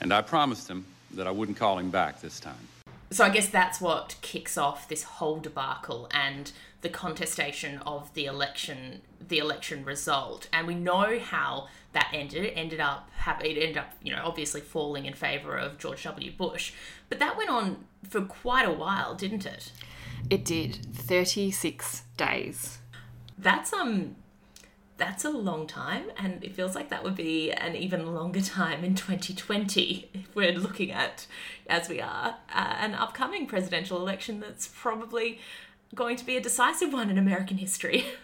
[0.00, 0.84] And I promised him
[1.14, 2.68] that I wouldn't call him back this time.
[3.10, 8.26] So I guess that's what kicks off this whole debacle and the contestation of the
[8.26, 12.44] election, the election result, and we know how that ended.
[12.44, 13.08] It ended up
[13.42, 16.32] it ended up you know obviously falling in favor of George W.
[16.32, 16.72] Bush,
[17.08, 19.72] but that went on for quite a while, didn't it?
[20.28, 20.86] It did.
[20.94, 22.78] Thirty six days.
[23.38, 24.16] That's um
[25.00, 28.84] that's a long time, and it feels like that would be an even longer time
[28.84, 31.26] in 2020 if we're looking at,
[31.70, 35.40] as we are, uh, an upcoming presidential election that's probably
[35.94, 38.04] going to be a decisive one in American history.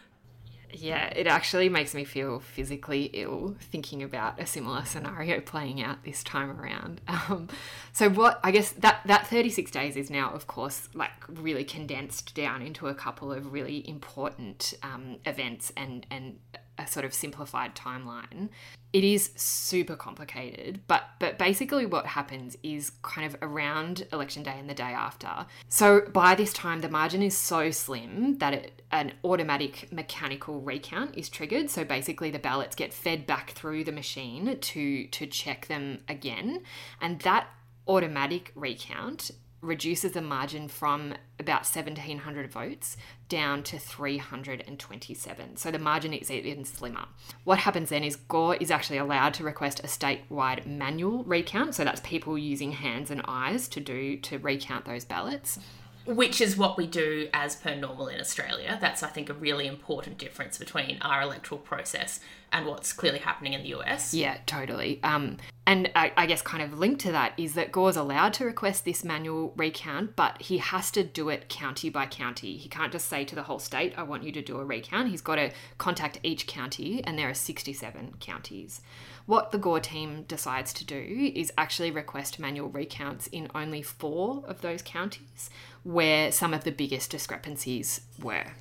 [0.73, 6.05] Yeah, it actually makes me feel physically ill thinking about a similar scenario playing out
[6.05, 7.01] this time around.
[7.29, 7.49] Um,
[7.93, 12.35] so, what I guess that that 36 days is now, of course, like really condensed
[12.35, 16.39] down into a couple of really important um, events and and
[16.79, 18.49] a sort of simplified timeline.
[18.93, 24.57] It is super complicated, but but basically what happens is kind of around election day
[24.59, 25.47] and the day after.
[25.69, 31.17] So by this time the margin is so slim that it, an automatic mechanical recount
[31.17, 31.69] is triggered.
[31.69, 36.63] So basically the ballots get fed back through the machine to to check them again,
[37.01, 37.49] and that
[37.89, 42.97] automatic recount reduces the margin from about 1700 votes
[43.29, 45.57] down to 327.
[45.57, 47.07] So the margin is even slimmer.
[47.45, 51.75] What happens then is Gore is actually allowed to request a statewide manual recount.
[51.75, 55.59] So that's people using hands and eyes to do to recount those ballots
[56.07, 58.79] which is what we do as per normal in Australia.
[58.81, 62.21] That's, I think, a really important difference between our electoral process
[62.53, 64.15] and what's clearly happening in the US.
[64.15, 65.01] Yeah, totally.
[65.03, 68.45] Um, and I, I, guess kind of linked to that is that Gore's allowed to
[68.45, 72.57] request this manual recount, but he has to do it county by county.
[72.57, 75.09] He can't just say to the whole state, I want you to do a recount.
[75.09, 78.81] He's got to contact each county, and there are 67 counties.
[79.27, 84.45] What the Gore team decides to do is actually request manual recounts in only four
[84.47, 85.51] of those counties
[85.83, 88.53] where some of the biggest discrepancies were.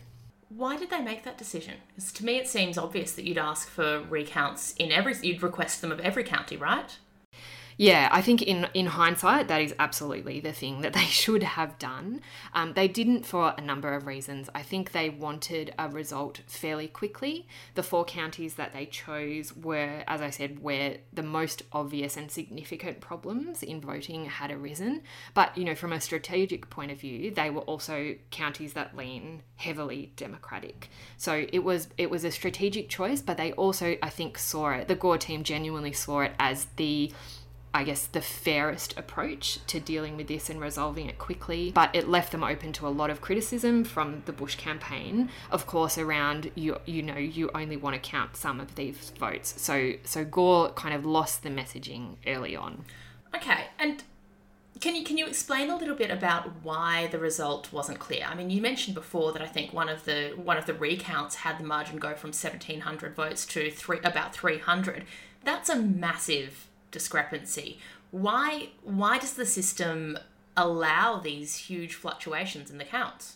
[0.49, 1.75] Why did they make that decision?
[1.89, 5.81] Because to me, it seems obvious that you'd ask for recounts in every, you'd request
[5.81, 6.97] them of every county, right?
[7.77, 11.77] Yeah, I think in in hindsight, that is absolutely the thing that they should have
[11.77, 12.21] done.
[12.53, 14.49] Um, they didn't for a number of reasons.
[14.55, 17.47] I think they wanted a result fairly quickly.
[17.73, 22.31] The four counties that they chose were, as I said, where the most obvious and
[22.31, 25.01] significant problems in voting had arisen.
[25.33, 29.41] But you know, from a strategic point of view, they were also counties that lean
[29.57, 30.89] heavily Democratic.
[31.17, 34.87] So it was it was a strategic choice, but they also, I think, saw it.
[34.87, 37.11] The Gore team genuinely saw it as the
[37.75, 41.71] I guess, the fairest approach to dealing with this and resolving it quickly.
[41.75, 45.67] But it left them open to a lot of criticism from the Bush campaign, of
[45.67, 49.61] course, around you you know, you only want to count some of these votes.
[49.61, 52.85] So so Gore kind of lost the messaging early on.
[53.35, 53.65] Okay.
[53.77, 54.03] And
[54.79, 58.25] can you can you explain a little bit about why the result wasn't clear?
[58.25, 61.35] I mean, you mentioned before that I think one of the one of the recounts
[61.35, 65.03] had the margin go from 1700 votes to three about 300.
[65.43, 67.77] That's a massive discrepancy.
[68.11, 70.17] Why why does the system
[70.55, 73.35] allow these huge fluctuations in the counts?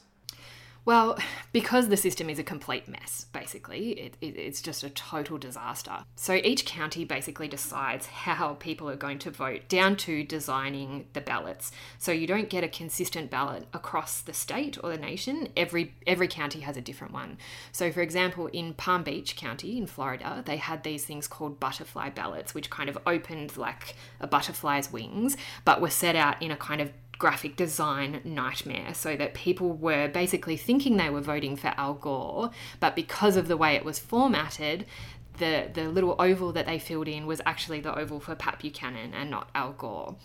[0.86, 1.18] Well,
[1.52, 6.04] because the system is a complete mess, basically, it, it, it's just a total disaster.
[6.16, 11.22] So each county basically decides how people are going to vote down to designing the
[11.22, 11.72] ballots.
[11.98, 15.50] So you don't get a consistent ballot across the state or the nation.
[15.58, 17.38] Every every county has a different one.
[17.72, 22.10] So for example, in Palm Beach County in Florida, they had these things called butterfly
[22.10, 26.58] ballots, which kind of opened like a butterfly's wings, but were set out in a
[26.58, 31.74] kind of graphic design nightmare so that people were basically thinking they were voting for
[31.78, 34.86] Al Gore, but because of the way it was formatted,
[35.38, 39.14] the, the little oval that they filled in was actually the oval for Pat Buchanan
[39.14, 40.16] and not Al Gore.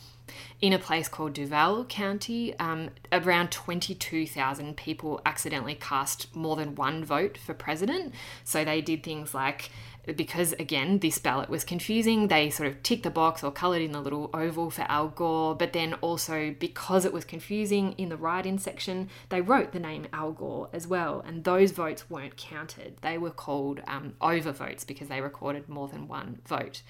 [0.60, 7.04] In a place called Duval County, um, around 22,000 people accidentally cast more than one
[7.04, 8.14] vote for president.
[8.42, 9.70] So they did things like
[10.16, 13.92] because again this ballot was confusing they sort of ticked the box or coloured in
[13.92, 18.16] the little oval for al gore but then also because it was confusing in the
[18.16, 22.96] write-in section they wrote the name al gore as well and those votes weren't counted.
[23.00, 26.82] They were called um, overvotes because they recorded more than one vote.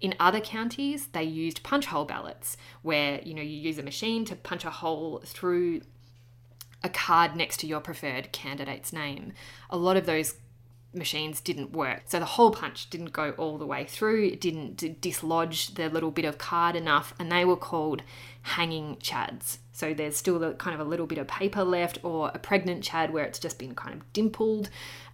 [0.00, 4.24] In other counties they used punch hole ballots where you know you use a machine
[4.26, 5.82] to punch a hole through
[6.82, 9.32] a card next to your preferred candidate's name.
[9.68, 10.34] A lot of those
[10.92, 12.02] machines didn't work.
[12.06, 16.10] So the hole punch didn't go all the way through, it didn't dislodge the little
[16.10, 18.02] bit of card enough, and they were called
[18.42, 19.58] hanging chads.
[19.72, 22.82] So there's still a, kind of a little bit of paper left, or a pregnant
[22.82, 24.68] chad where it's just been kind of dimpled.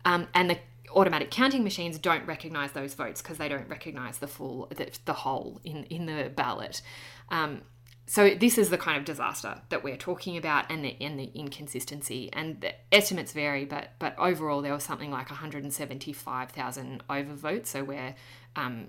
[0.04, 0.58] Um, and the
[0.94, 5.12] automatic counting machines don't recognize those votes because they don't recognize the full the, the
[5.12, 6.80] hole in in the ballot.
[7.28, 7.62] Um,
[8.08, 11.30] so this is the kind of disaster that we're talking about and the and the
[11.34, 17.66] inconsistency and the estimates vary but but overall there was something like 175,000 overvotes.
[17.66, 18.14] So where
[18.54, 18.86] um,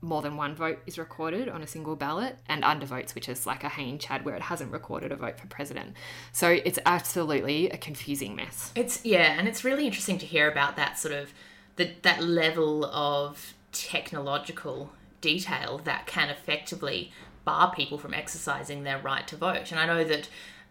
[0.00, 3.64] more than one vote is recorded on a single ballot and undervotes which is like
[3.64, 5.94] a hanging chad where it hasn't recorded a vote for president.
[6.32, 8.72] So it's absolutely a confusing mess.
[8.74, 11.34] It's yeah and it's really interesting to hear about that sort of
[11.76, 17.12] the, that level of technological detail that can effectively
[17.44, 19.70] bar people from exercising their right to vote.
[19.70, 20.28] And I know that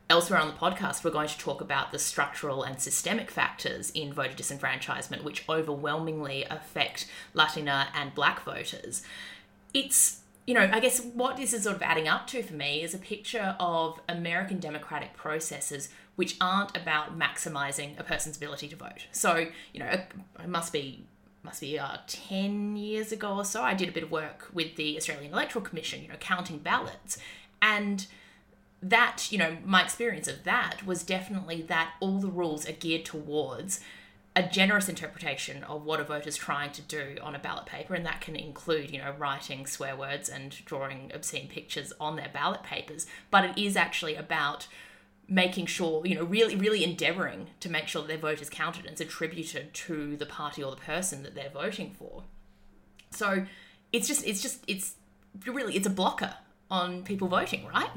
[0.09, 4.13] elsewhere on the podcast, we're going to talk about the structural and systemic factors in
[4.13, 9.03] voter disenfranchisement, which overwhelmingly affect Latina and black voters.
[9.73, 12.83] It's you know, I guess what this is sort of adding up to for me
[12.83, 18.75] is a picture of American democratic processes which aren't about maximizing a person's ability to
[18.75, 19.07] vote.
[19.11, 21.05] So, you know, it must be
[21.43, 24.75] must be uh, 10 years ago or so, I did a bit of work with
[24.75, 27.17] the Australian Electoral Commission, you know, counting ballots.
[27.61, 28.07] And
[28.81, 33.05] that, you know, my experience of that was definitely that all the rules are geared
[33.05, 33.81] towards
[34.35, 38.05] a generous interpretation of what a voter's trying to do on a ballot paper, and
[38.05, 42.63] that can include, you know, writing swear words and drawing obscene pictures on their ballot
[42.63, 43.05] papers.
[43.29, 44.67] But it is actually about
[45.27, 48.85] making sure, you know, really, really endeavouring to make sure that their vote is counted
[48.85, 52.23] and is attributed to the party or the person that they're voting for.
[53.11, 53.45] So
[53.91, 54.95] it's just, it's just, it's
[55.45, 56.35] really, it's a blocker
[56.73, 57.89] on people voting, right?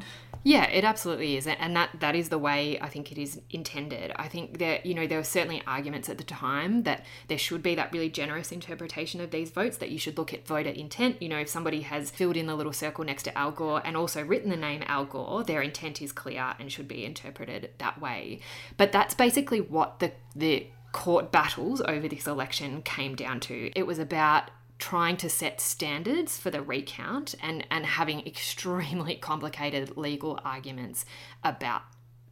[0.45, 4.13] Yeah, it absolutely is, and that that is the way I think it is intended.
[4.15, 7.65] I think that you know there were certainly arguments at the time that there should
[7.65, 9.79] be that really generous interpretation of these votes.
[9.79, 11.21] That you should look at voter intent.
[11.21, 13.97] You know, if somebody has filled in the little circle next to Al Gore and
[13.97, 18.01] also written the name Al Gore, their intent is clear and should be interpreted that
[18.01, 18.39] way.
[18.77, 23.71] But that's basically what the the court battles over this election came down to.
[23.75, 29.97] It was about trying to set standards for the recount and, and having extremely complicated
[29.97, 31.05] legal arguments
[31.43, 31.83] about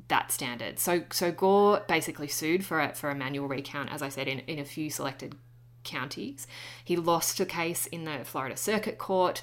[0.09, 0.78] that standard.
[0.78, 4.40] So so Gore basically sued for a, for a manual recount, as I said, in,
[4.40, 5.34] in a few selected
[5.82, 6.47] counties.
[6.84, 9.42] He lost a case in the Florida Circuit Court.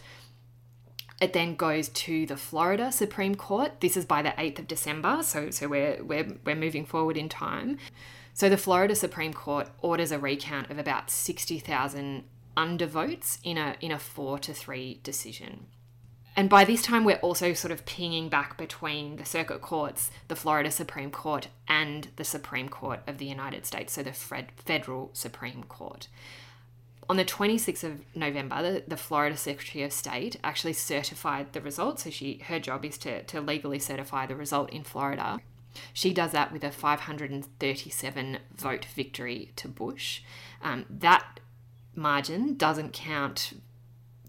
[1.19, 3.79] It then goes to the Florida Supreme Court.
[3.79, 7.29] This is by the 8th of December, so so we're we're, we're moving forward in
[7.29, 7.77] time.
[8.33, 12.23] So the Florida Supreme Court orders a recount of about 60,000
[12.55, 15.67] undervotes in a in a four to three decision.
[16.35, 20.35] And by this time, we're also sort of pinging back between the circuit courts, the
[20.35, 25.63] Florida Supreme Court, and the Supreme Court of the United States, so the federal Supreme
[25.65, 26.07] Court.
[27.09, 31.99] On the 26th of November, the, the, Florida Secretary of State actually certified the result.
[31.99, 35.41] So she her job is to, to legally certify the result in Florida.
[35.91, 40.21] She does that with a 537 vote victory to Bush.
[40.61, 41.40] Um, that
[41.95, 43.53] margin doesn't count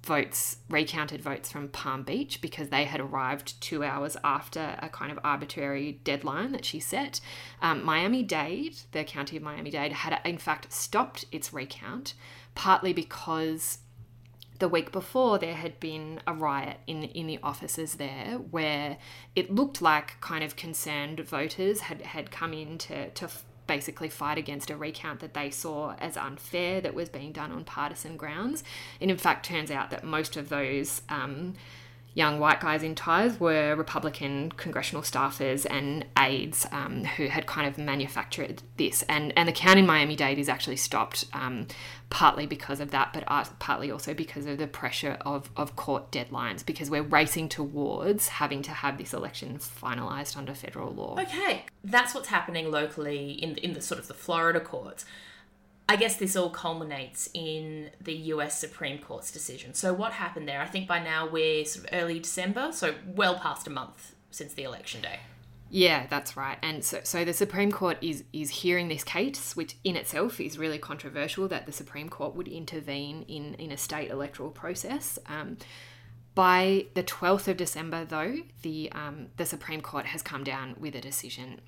[0.04, 5.12] votes, recounted votes from Palm Beach because they had arrived two hours after a kind
[5.12, 7.20] of arbitrary deadline that she set.
[7.60, 12.14] Um, Miami Dade, the county of Miami Dade, had in fact stopped its recount,
[12.54, 13.78] partly because
[14.58, 18.96] the week before there had been a riot in in the offices there where
[19.34, 23.28] it looked like kind of concerned voters had had come in to to
[23.72, 27.64] basically fight against a recount that they saw as unfair that was being done on
[27.64, 28.62] partisan grounds.
[29.00, 31.54] And in fact, turns out that most of those um,
[32.14, 37.66] young white guys in ties were Republican congressional staffers and aides um, who had kind
[37.66, 39.02] of manufactured this.
[39.08, 41.66] And, and the count in Miami Dade is actually stopped um,
[42.10, 43.24] partly because of that, but
[43.58, 48.60] partly also because of the pressure of, of court deadlines, because we're racing towards having
[48.62, 51.18] to have this election finalised under federal law.
[51.18, 55.06] Okay, that's what's happening locally in, in the sort of the Florida courts.
[55.92, 59.74] I guess this all culminates in the US Supreme Court's decision.
[59.74, 60.62] So, what happened there?
[60.62, 64.54] I think by now we're sort of early December, so well past a month since
[64.54, 65.20] the election day.
[65.68, 66.56] Yeah, that's right.
[66.62, 70.56] And so, so the Supreme Court is is hearing this case, which in itself is
[70.56, 75.18] really controversial that the Supreme Court would intervene in in a state electoral process.
[75.26, 75.58] Um,
[76.34, 80.94] by the 12th of December, though, the um, the Supreme Court has come down with
[80.94, 81.60] a decision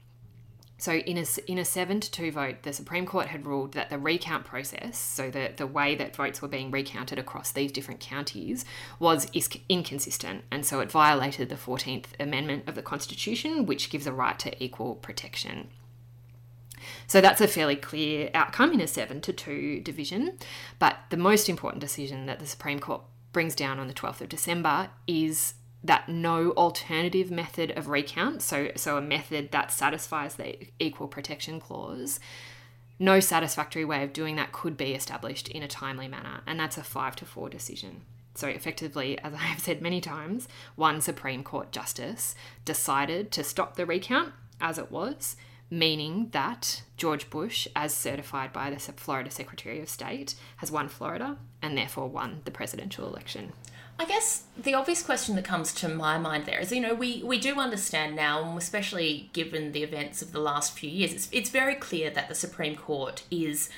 [0.76, 3.90] so, in a, in a 7 to 2 vote, the Supreme Court had ruled that
[3.90, 8.00] the recount process, so the, the way that votes were being recounted across these different
[8.00, 8.64] counties,
[8.98, 10.42] was is inconsistent.
[10.50, 14.62] And so it violated the 14th Amendment of the Constitution, which gives a right to
[14.62, 15.68] equal protection.
[17.06, 20.38] So that's a fairly clear outcome in a 7 to 2 division.
[20.80, 23.02] But the most important decision that the Supreme Court
[23.32, 25.54] brings down on the 12th of December is
[25.84, 31.60] that no alternative method of recount, so, so a method that satisfies the equal protection
[31.60, 32.18] clause,
[32.98, 36.78] no satisfactory way of doing that could be established in a timely manner, and that's
[36.78, 38.00] a five to four decision.
[38.34, 43.76] So, effectively, as I have said many times, one Supreme Court justice decided to stop
[43.76, 45.36] the recount as it was,
[45.70, 51.36] meaning that George Bush, as certified by the Florida Secretary of State, has won Florida
[51.62, 53.52] and therefore won the presidential election.
[53.98, 57.22] I guess the obvious question that comes to my mind there is, you know, we,
[57.22, 61.50] we do understand now, especially given the events of the last few years, it's, it's
[61.50, 63.70] very clear that the Supreme Court is,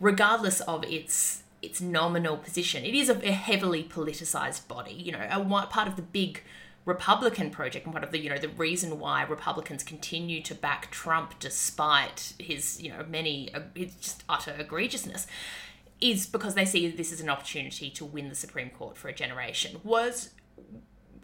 [0.00, 4.92] regardless of its its nominal position, it is a, a heavily politicized body.
[4.92, 6.42] You know, a part of the big
[6.88, 10.90] Republican project and part of the you know the reason why Republicans continue to back
[10.90, 15.26] Trump despite his you know many uh, it's just utter egregiousness
[16.00, 19.14] is because they see this as an opportunity to win the Supreme Court for a
[19.14, 19.80] generation.
[19.84, 20.30] Was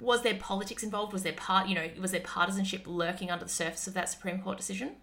[0.00, 1.12] was there politics involved?
[1.12, 4.40] Was there part you know was there partisanship lurking under the surface of that Supreme
[4.40, 4.96] Court decision?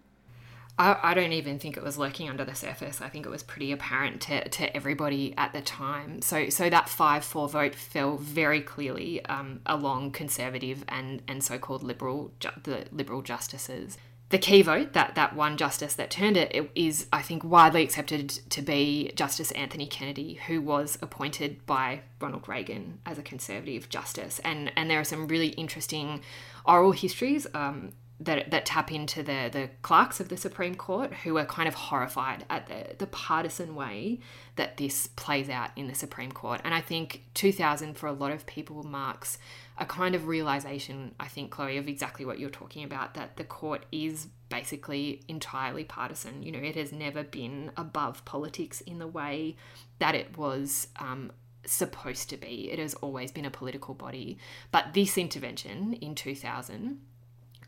[0.78, 3.02] I, I, don't even think it was lurking under the surface.
[3.02, 6.22] I think it was pretty apparent to, to everybody at the time.
[6.22, 11.58] So so that five four vote fell very clearly um, along conservative and and so
[11.58, 12.32] called liberal
[12.64, 13.98] the liberal justices.
[14.32, 17.84] The key vote, that that one justice that turned it, it is I think widely
[17.84, 23.90] accepted to be Justice Anthony Kennedy, who was appointed by Ronald Reagan as a conservative
[23.90, 24.40] justice.
[24.46, 26.22] And and there are some really interesting
[26.66, 31.38] oral histories um, that, that tap into the, the clerks of the Supreme Court who
[31.38, 34.20] are kind of horrified at the, the partisan way
[34.56, 36.62] that this plays out in the Supreme Court.
[36.64, 39.40] And I think 2000 for a lot of people marks
[39.78, 43.44] a kind of realization, I think, Chloe, of exactly what you're talking about that the
[43.44, 46.44] court is basically entirely partisan.
[46.44, 49.56] You know, it has never been above politics in the way
[50.00, 51.32] that it was um,
[51.66, 52.70] supposed to be.
[52.72, 54.38] It has always been a political body.
[54.72, 57.00] But this intervention in 2000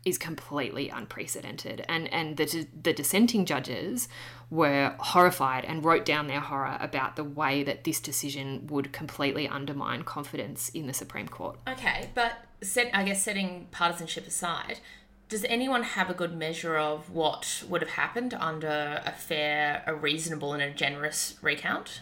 [0.04, 1.84] is completely unprecedented.
[1.88, 4.08] And and the the dissenting judges
[4.50, 9.48] were horrified and wrote down their horror about the way that this decision would completely
[9.48, 11.58] undermine confidence in the Supreme Court.
[11.68, 12.32] Okay, but
[12.62, 14.80] set I guess setting partisanship aside,
[15.28, 19.94] does anyone have a good measure of what would have happened under a fair, a
[19.94, 22.00] reasonable, and a generous recount?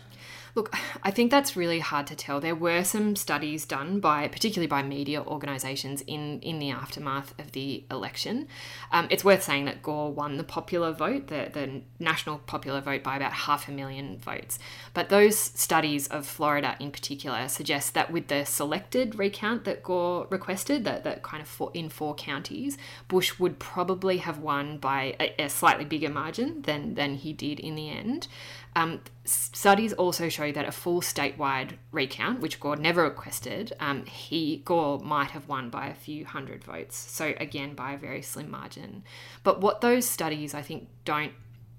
[0.55, 2.39] Look, I think that's really hard to tell.
[2.39, 7.53] There were some studies done by, particularly by media organisations, in in the aftermath of
[7.53, 8.49] the election.
[8.91, 13.03] Um, it's worth saying that Gore won the popular vote, the the national popular vote,
[13.03, 14.59] by about half a million votes.
[14.93, 20.27] But those studies of Florida, in particular, suggest that with the selected recount that Gore
[20.29, 22.77] requested, that that kind of in four counties,
[23.09, 27.59] Bush would probably have won by a, a slightly bigger margin than than he did
[27.59, 28.29] in the end.
[28.75, 34.63] Um, studies also show that a full statewide recount, which Gore never requested, um, he
[34.65, 36.97] Gore might have won by a few hundred votes.
[36.97, 39.05] So again, by a very slim margin.
[39.43, 41.33] But what those studies, I think, don't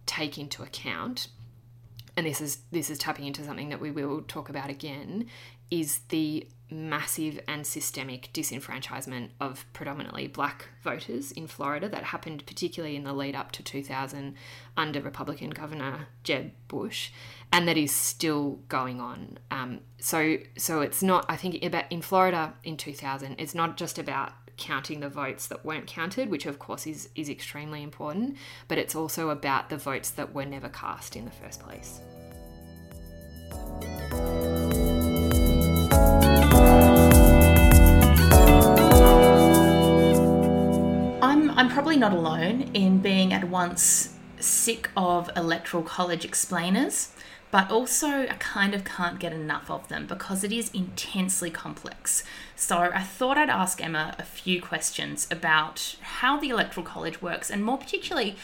[0.06, 1.30] take into account,
[2.16, 5.26] and this is this is tapping into something that we will talk about again,
[5.72, 12.95] is the massive and systemic disenfranchisement of predominantly black voters in Florida that happened particularly
[12.95, 14.36] in the lead up to 2000
[14.76, 17.11] under Republican Governor Jeb Bush,
[17.51, 19.38] and that is still going on.
[19.51, 21.26] Um, so, so it's not.
[21.30, 25.65] I think about in Florida in 2000, it's not just about counting the votes that
[25.65, 30.09] weren't counted, which of course is is extremely important, but it's also about the votes
[30.11, 32.01] that were never cast in the first place.
[41.56, 47.12] I'm probably not alone in being at once sick of electoral college explainers,
[47.51, 52.24] but also I kind of can't get enough of them because it is intensely complex.
[52.56, 57.51] So I thought I'd ask Emma a few questions about how the electoral college works
[57.51, 58.36] and more particularly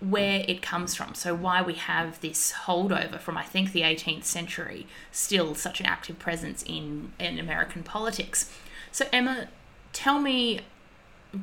[0.00, 1.14] where it comes from.
[1.14, 5.86] So, why we have this holdover from, I think, the 18th century, still such an
[5.86, 8.52] active presence in, in American politics.
[8.90, 9.46] So, Emma,
[9.92, 10.62] tell me,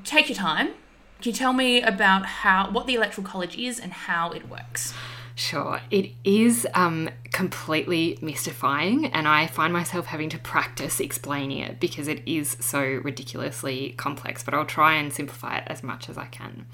[0.04, 0.74] take your time,
[1.22, 4.94] can you tell me about how what the electoral college is and how it works?
[5.36, 11.80] Sure, it is um, completely mystifying, and I find myself having to practice explaining it
[11.80, 14.44] because it is so ridiculously complex.
[14.44, 16.66] But I'll try and simplify it as much as I can.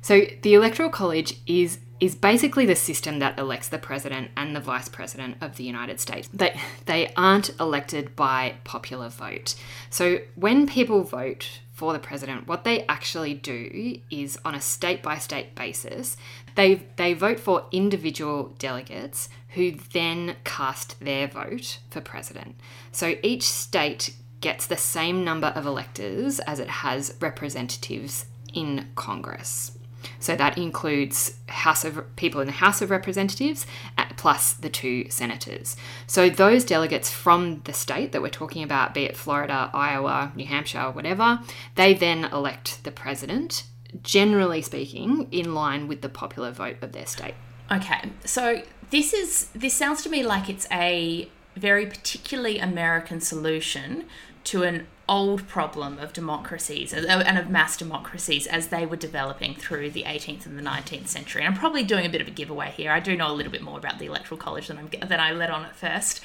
[0.00, 4.60] So, the electoral college is is basically the system that elects the president and the
[4.60, 6.28] vice president of the United States.
[6.32, 9.56] They they aren't elected by popular vote.
[9.90, 15.00] So, when people vote for the president, what they actually do is on a state
[15.00, 16.16] by state basis,
[16.56, 22.56] they, they vote for individual delegates who then cast their vote for president.
[22.90, 29.77] So each state gets the same number of electors as it has representatives in Congress.
[30.20, 35.08] So that includes House of people in the House of Representatives uh, plus the two
[35.10, 35.76] senators.
[36.06, 40.46] So those delegates from the state that we're talking about, be it Florida, Iowa, New
[40.46, 41.40] Hampshire, whatever,
[41.74, 43.64] they then elect the president,
[44.02, 47.34] generally speaking, in line with the popular vote of their state.
[47.70, 48.10] Okay.
[48.24, 54.04] So this is this sounds to me like it's a very particularly American solution
[54.44, 59.90] to an old problem of democracies and of mass democracies as they were developing through
[59.90, 61.42] the 18th and the 19th century.
[61.42, 62.92] And I'm probably doing a bit of a giveaway here.
[62.92, 65.50] I do know a little bit more about the Electoral College than, than I let
[65.50, 66.20] on at first.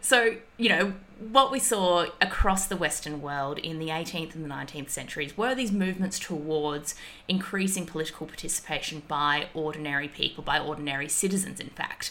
[0.00, 0.94] So, you know,
[1.30, 5.54] what we saw across the Western world in the 18th and the 19th centuries were
[5.54, 6.96] these movements towards
[7.28, 12.10] increasing political participation by ordinary people, by ordinary citizens, in fact.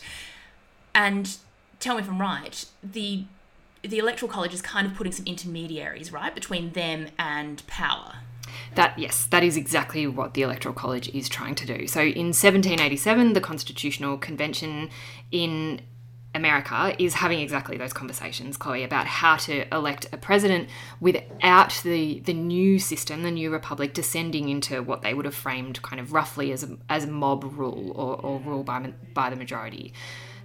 [0.95, 1.37] And
[1.81, 3.25] tell me if I'm right, the
[3.83, 8.15] the electoral college is kind of putting some intermediaries right between them and power
[8.75, 11.87] That yes, that is exactly what the Electoral College is trying to do.
[11.87, 14.89] So in 1787, the Constitutional Convention
[15.31, 15.81] in
[16.33, 20.69] America is having exactly those conversations, Chloe, about how to elect a president
[20.99, 25.81] without the the new system, the new republic, descending into what they would have framed
[25.81, 29.93] kind of roughly as a, as mob rule or, or rule by by the majority.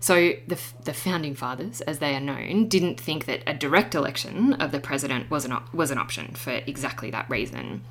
[0.07, 4.53] So the, the founding fathers, as they are known, didn't think that a direct election
[4.53, 7.83] of the president was an was an option for exactly that reason.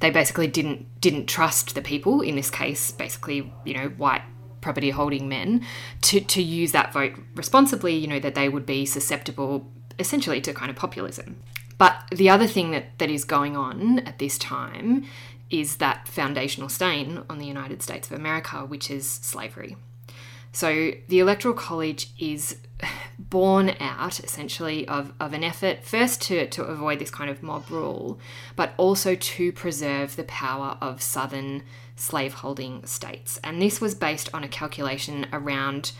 [0.00, 4.22] They basically didn't didn't trust the people in this case, basically, you know, white
[4.62, 5.66] property holding men,
[6.00, 7.94] to to use that vote responsibly.
[7.94, 11.42] You know that they would be susceptible, essentially, to kind of populism.
[11.76, 15.04] But the other thing that, that is going on at this time
[15.50, 19.76] is that foundational stain on the United States of America, which is slavery.
[20.52, 22.56] So the Electoral College is
[23.18, 27.68] born out essentially of, of an effort first to, to avoid this kind of mob
[27.70, 28.18] rule,
[28.56, 31.62] but also to preserve the power of southern
[31.96, 33.38] slaveholding states.
[33.42, 35.92] And this was based on a calculation around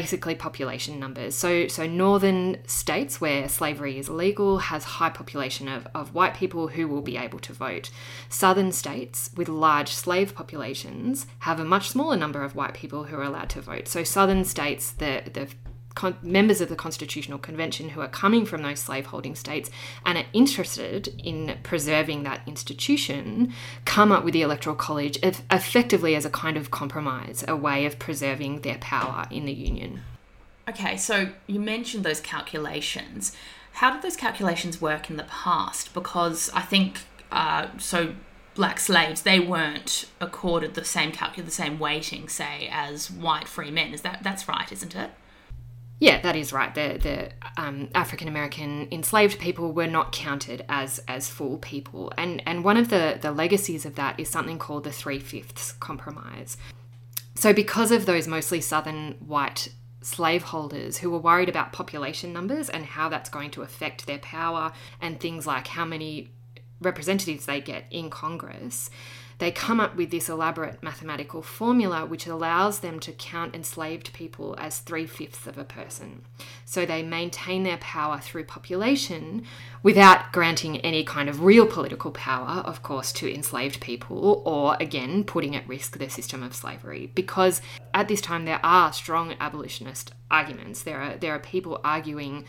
[0.00, 1.34] basically population numbers.
[1.34, 6.68] So, so northern states where slavery is illegal has high population of, of white people
[6.68, 7.88] who will be able to vote.
[8.28, 13.16] Southern states with large slave populations have a much smaller number of white people who
[13.16, 13.88] are allowed to vote.
[13.88, 15.48] So southern states, the the
[15.96, 19.68] con- members of the Constitutional Convention who are coming from those slaveholding states
[20.04, 23.52] and are interested in preserving that institution
[23.84, 27.98] come up with the Electoral College effectively as a kind of compromise, a way of
[27.98, 30.02] preserving their power in the Union.
[30.68, 33.34] Okay, so you mentioned those calculations.
[33.72, 35.94] How did those calculations work in the past?
[35.94, 37.00] Because I think
[37.32, 38.14] uh, so
[38.54, 43.70] black slaves they weren't accorded the same calc the same weighting say as white free
[43.70, 45.10] men is that that's right isn't it
[45.98, 46.74] yeah, that is right.
[46.74, 52.42] The the um, African American enslaved people were not counted as as full people, and
[52.46, 56.56] and one of the the legacies of that is something called the three fifths compromise.
[57.34, 59.68] So because of those mostly Southern white
[60.02, 64.72] slaveholders who were worried about population numbers and how that's going to affect their power
[65.00, 66.30] and things like how many
[66.80, 68.88] representatives they get in Congress,
[69.38, 74.54] they come up with this elaborate mathematical formula which allows them to count enslaved people
[74.58, 76.22] as three fifths of a person.
[76.64, 79.44] So they maintain their power through population
[79.82, 85.22] without granting any kind of real political power, of course, to enslaved people, or again,
[85.22, 87.10] putting at risk the system of slavery.
[87.14, 87.60] Because
[87.92, 90.82] at this time, there are strong abolitionist arguments.
[90.82, 92.46] There are, there are people arguing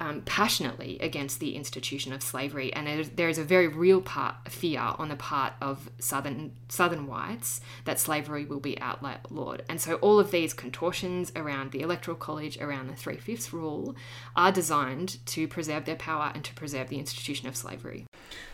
[0.00, 4.80] um, passionately against the institution of slavery, and there is a very real part fear
[4.80, 9.62] on the part of southern southern whites that slavery will be outlawed.
[9.68, 13.94] And so, all of these contortions around the electoral college, around the three fifths rule,
[14.34, 18.06] are designed to preserve their power and to preserve the institution of slavery.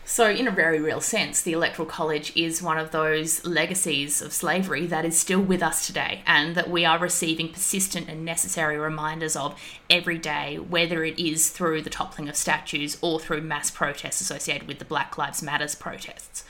[0.03, 4.33] So, in a very real sense, the Electoral College is one of those legacies of
[4.33, 8.77] slavery that is still with us today, and that we are receiving persistent and necessary
[8.77, 9.57] reminders of
[9.89, 14.67] every day, whether it is through the toppling of statues or through mass protests associated
[14.67, 16.43] with the Black Lives Matters protests.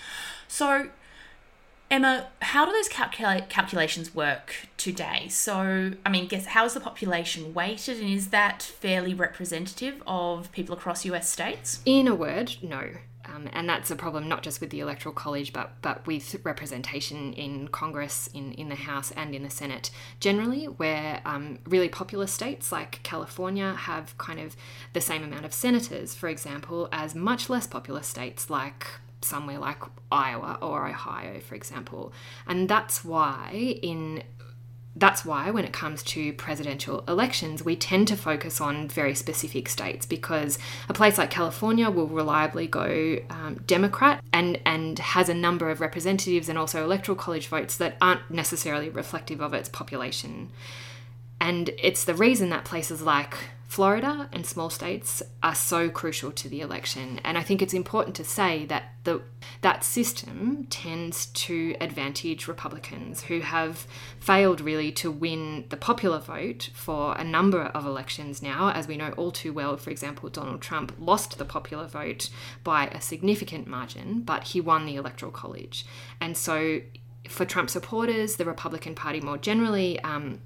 [0.47, 0.89] So,
[1.89, 5.27] Emma, how do those calcula- calculations work today?
[5.29, 10.51] So, I mean, guess how is the population weighted, and is that fairly representative of
[10.51, 11.81] people across US states?
[11.85, 12.91] In a word, no.
[13.33, 17.33] Um, and that's a problem not just with the Electoral College, but but with representation
[17.33, 22.27] in Congress, in, in the House, and in the Senate generally, where um, really popular
[22.27, 24.55] states like California have kind of
[24.93, 28.87] the same amount of senators, for example, as much less popular states like
[29.21, 29.77] somewhere like
[30.11, 32.11] Iowa or Ohio, for example.
[32.47, 34.23] And that's why in
[34.95, 39.69] that's why when it comes to presidential elections, we tend to focus on very specific
[39.69, 45.33] states because a place like California will reliably go um, Democrat and, and has a
[45.33, 50.49] number of representatives and also electoral college votes that aren't necessarily reflective of its population.
[51.39, 53.35] And it's the reason that places like
[53.71, 57.21] Florida and small states are so crucial to the election.
[57.23, 59.21] And I think it's important to say that the
[59.61, 63.87] that system tends to advantage Republicans who have
[64.19, 68.71] failed really to win the popular vote for a number of elections now.
[68.71, 72.29] As we know all too well, for example, Donald Trump lost the popular vote
[72.65, 75.85] by a significant margin, but he won the Electoral College.
[76.19, 76.81] And so
[77.29, 80.41] for Trump supporters, the Republican Party more generally, um,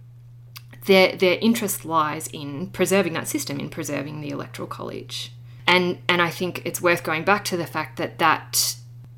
[0.86, 5.32] their their interest lies in preserving that system, in preserving the electoral college.
[5.68, 8.76] And and I think it's worth going back to the fact that that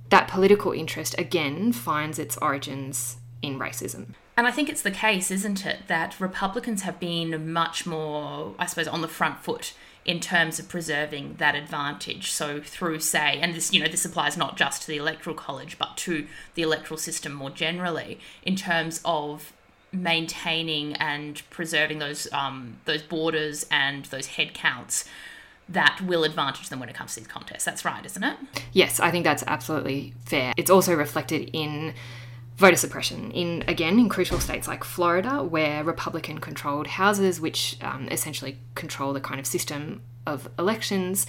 [0.09, 4.13] that political interest again finds its origins in racism.
[4.37, 8.67] And I think it's the case, isn't it, that Republicans have been much more, I
[8.67, 9.73] suppose, on the front foot
[10.05, 12.31] in terms of preserving that advantage.
[12.31, 15.77] So through say, and this you know this applies not just to the electoral college
[15.77, 19.51] but to the electoral system more generally in terms of
[20.03, 25.05] maintaining and preserving those um, those borders and those head counts
[25.69, 27.65] that will advantage them when it comes to these contests.
[27.65, 28.37] That's right, isn't it?
[28.71, 30.53] Yes, I think that's absolutely fair.
[30.55, 31.93] It's also reflected in
[32.55, 38.07] voter suppression in again in crucial states like Florida, where Republican controlled houses, which um,
[38.09, 41.25] essentially control the kind of system of elections,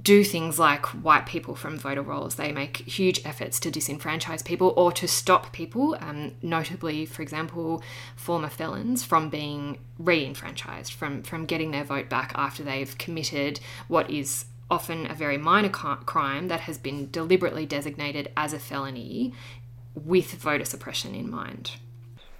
[0.00, 2.34] do things like wipe people from voter rolls.
[2.34, 7.82] They make huge efforts to disenfranchise people or to stop people, um, notably, for example,
[8.16, 14.10] former felons, from being re-enfranchised, from from getting their vote back after they've committed what
[14.10, 19.32] is often a very minor crime that has been deliberately designated as a felony
[19.94, 21.72] with voter suppression in mind.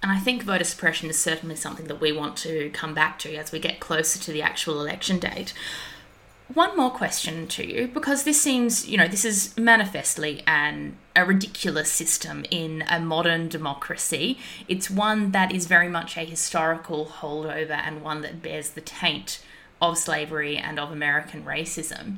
[0.03, 3.35] And I think voter suppression is certainly something that we want to come back to
[3.35, 5.53] as we get closer to the actual election date.
[6.53, 11.25] One more question to you, because this seems, you know, this is manifestly an a
[11.25, 14.37] ridiculous system in a modern democracy.
[14.67, 19.41] It's one that is very much a historical holdover and one that bears the taint
[19.81, 22.17] of slavery and of American racism.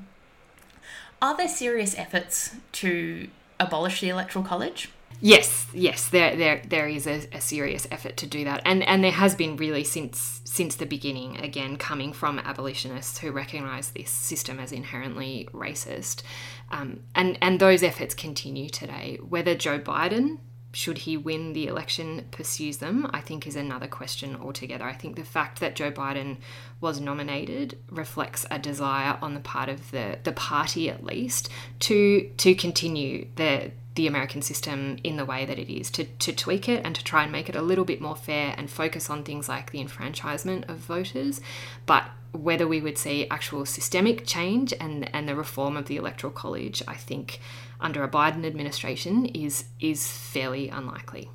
[1.21, 4.89] Are there serious efforts to abolish the Electoral College?
[5.19, 9.03] Yes, yes, there there there is a, a, serious effort to do that, and and
[9.03, 11.37] there has been really since since the beginning.
[11.37, 16.21] Again, coming from abolitionists who recognise this system as inherently racist,
[16.69, 19.17] um, and and those efforts continue today.
[19.27, 20.37] Whether Joe Biden
[20.71, 24.85] should he win the election pursues them, I think is another question altogether.
[24.85, 26.37] I think the fact that Joe Biden
[26.79, 31.49] was nominated reflects a desire on the part of the the party at least
[31.79, 36.31] to to continue the the American system in the way that it is, to, to
[36.31, 39.09] tweak it and to try and make it a little bit more fair and focus
[39.09, 41.41] on things like the enfranchisement of voters.
[41.87, 46.31] But whether we would see actual systemic change and, and the reform of the Electoral
[46.31, 47.39] College, I think
[47.81, 51.29] under a Biden administration is is fairly unlikely.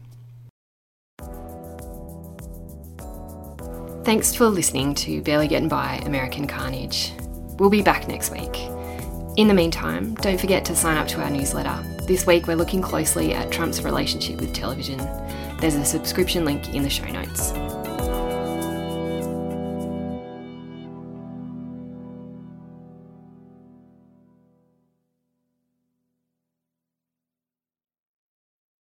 [4.04, 7.12] Thanks for listening to Barely Getting By American Carnage.
[7.58, 8.56] We'll be back next week.
[9.36, 11.91] In the meantime, don't forget to sign up to our newsletter.
[12.06, 14.98] This week we're looking closely at Trump's relationship with television.
[15.58, 17.52] There's a subscription link in the show notes.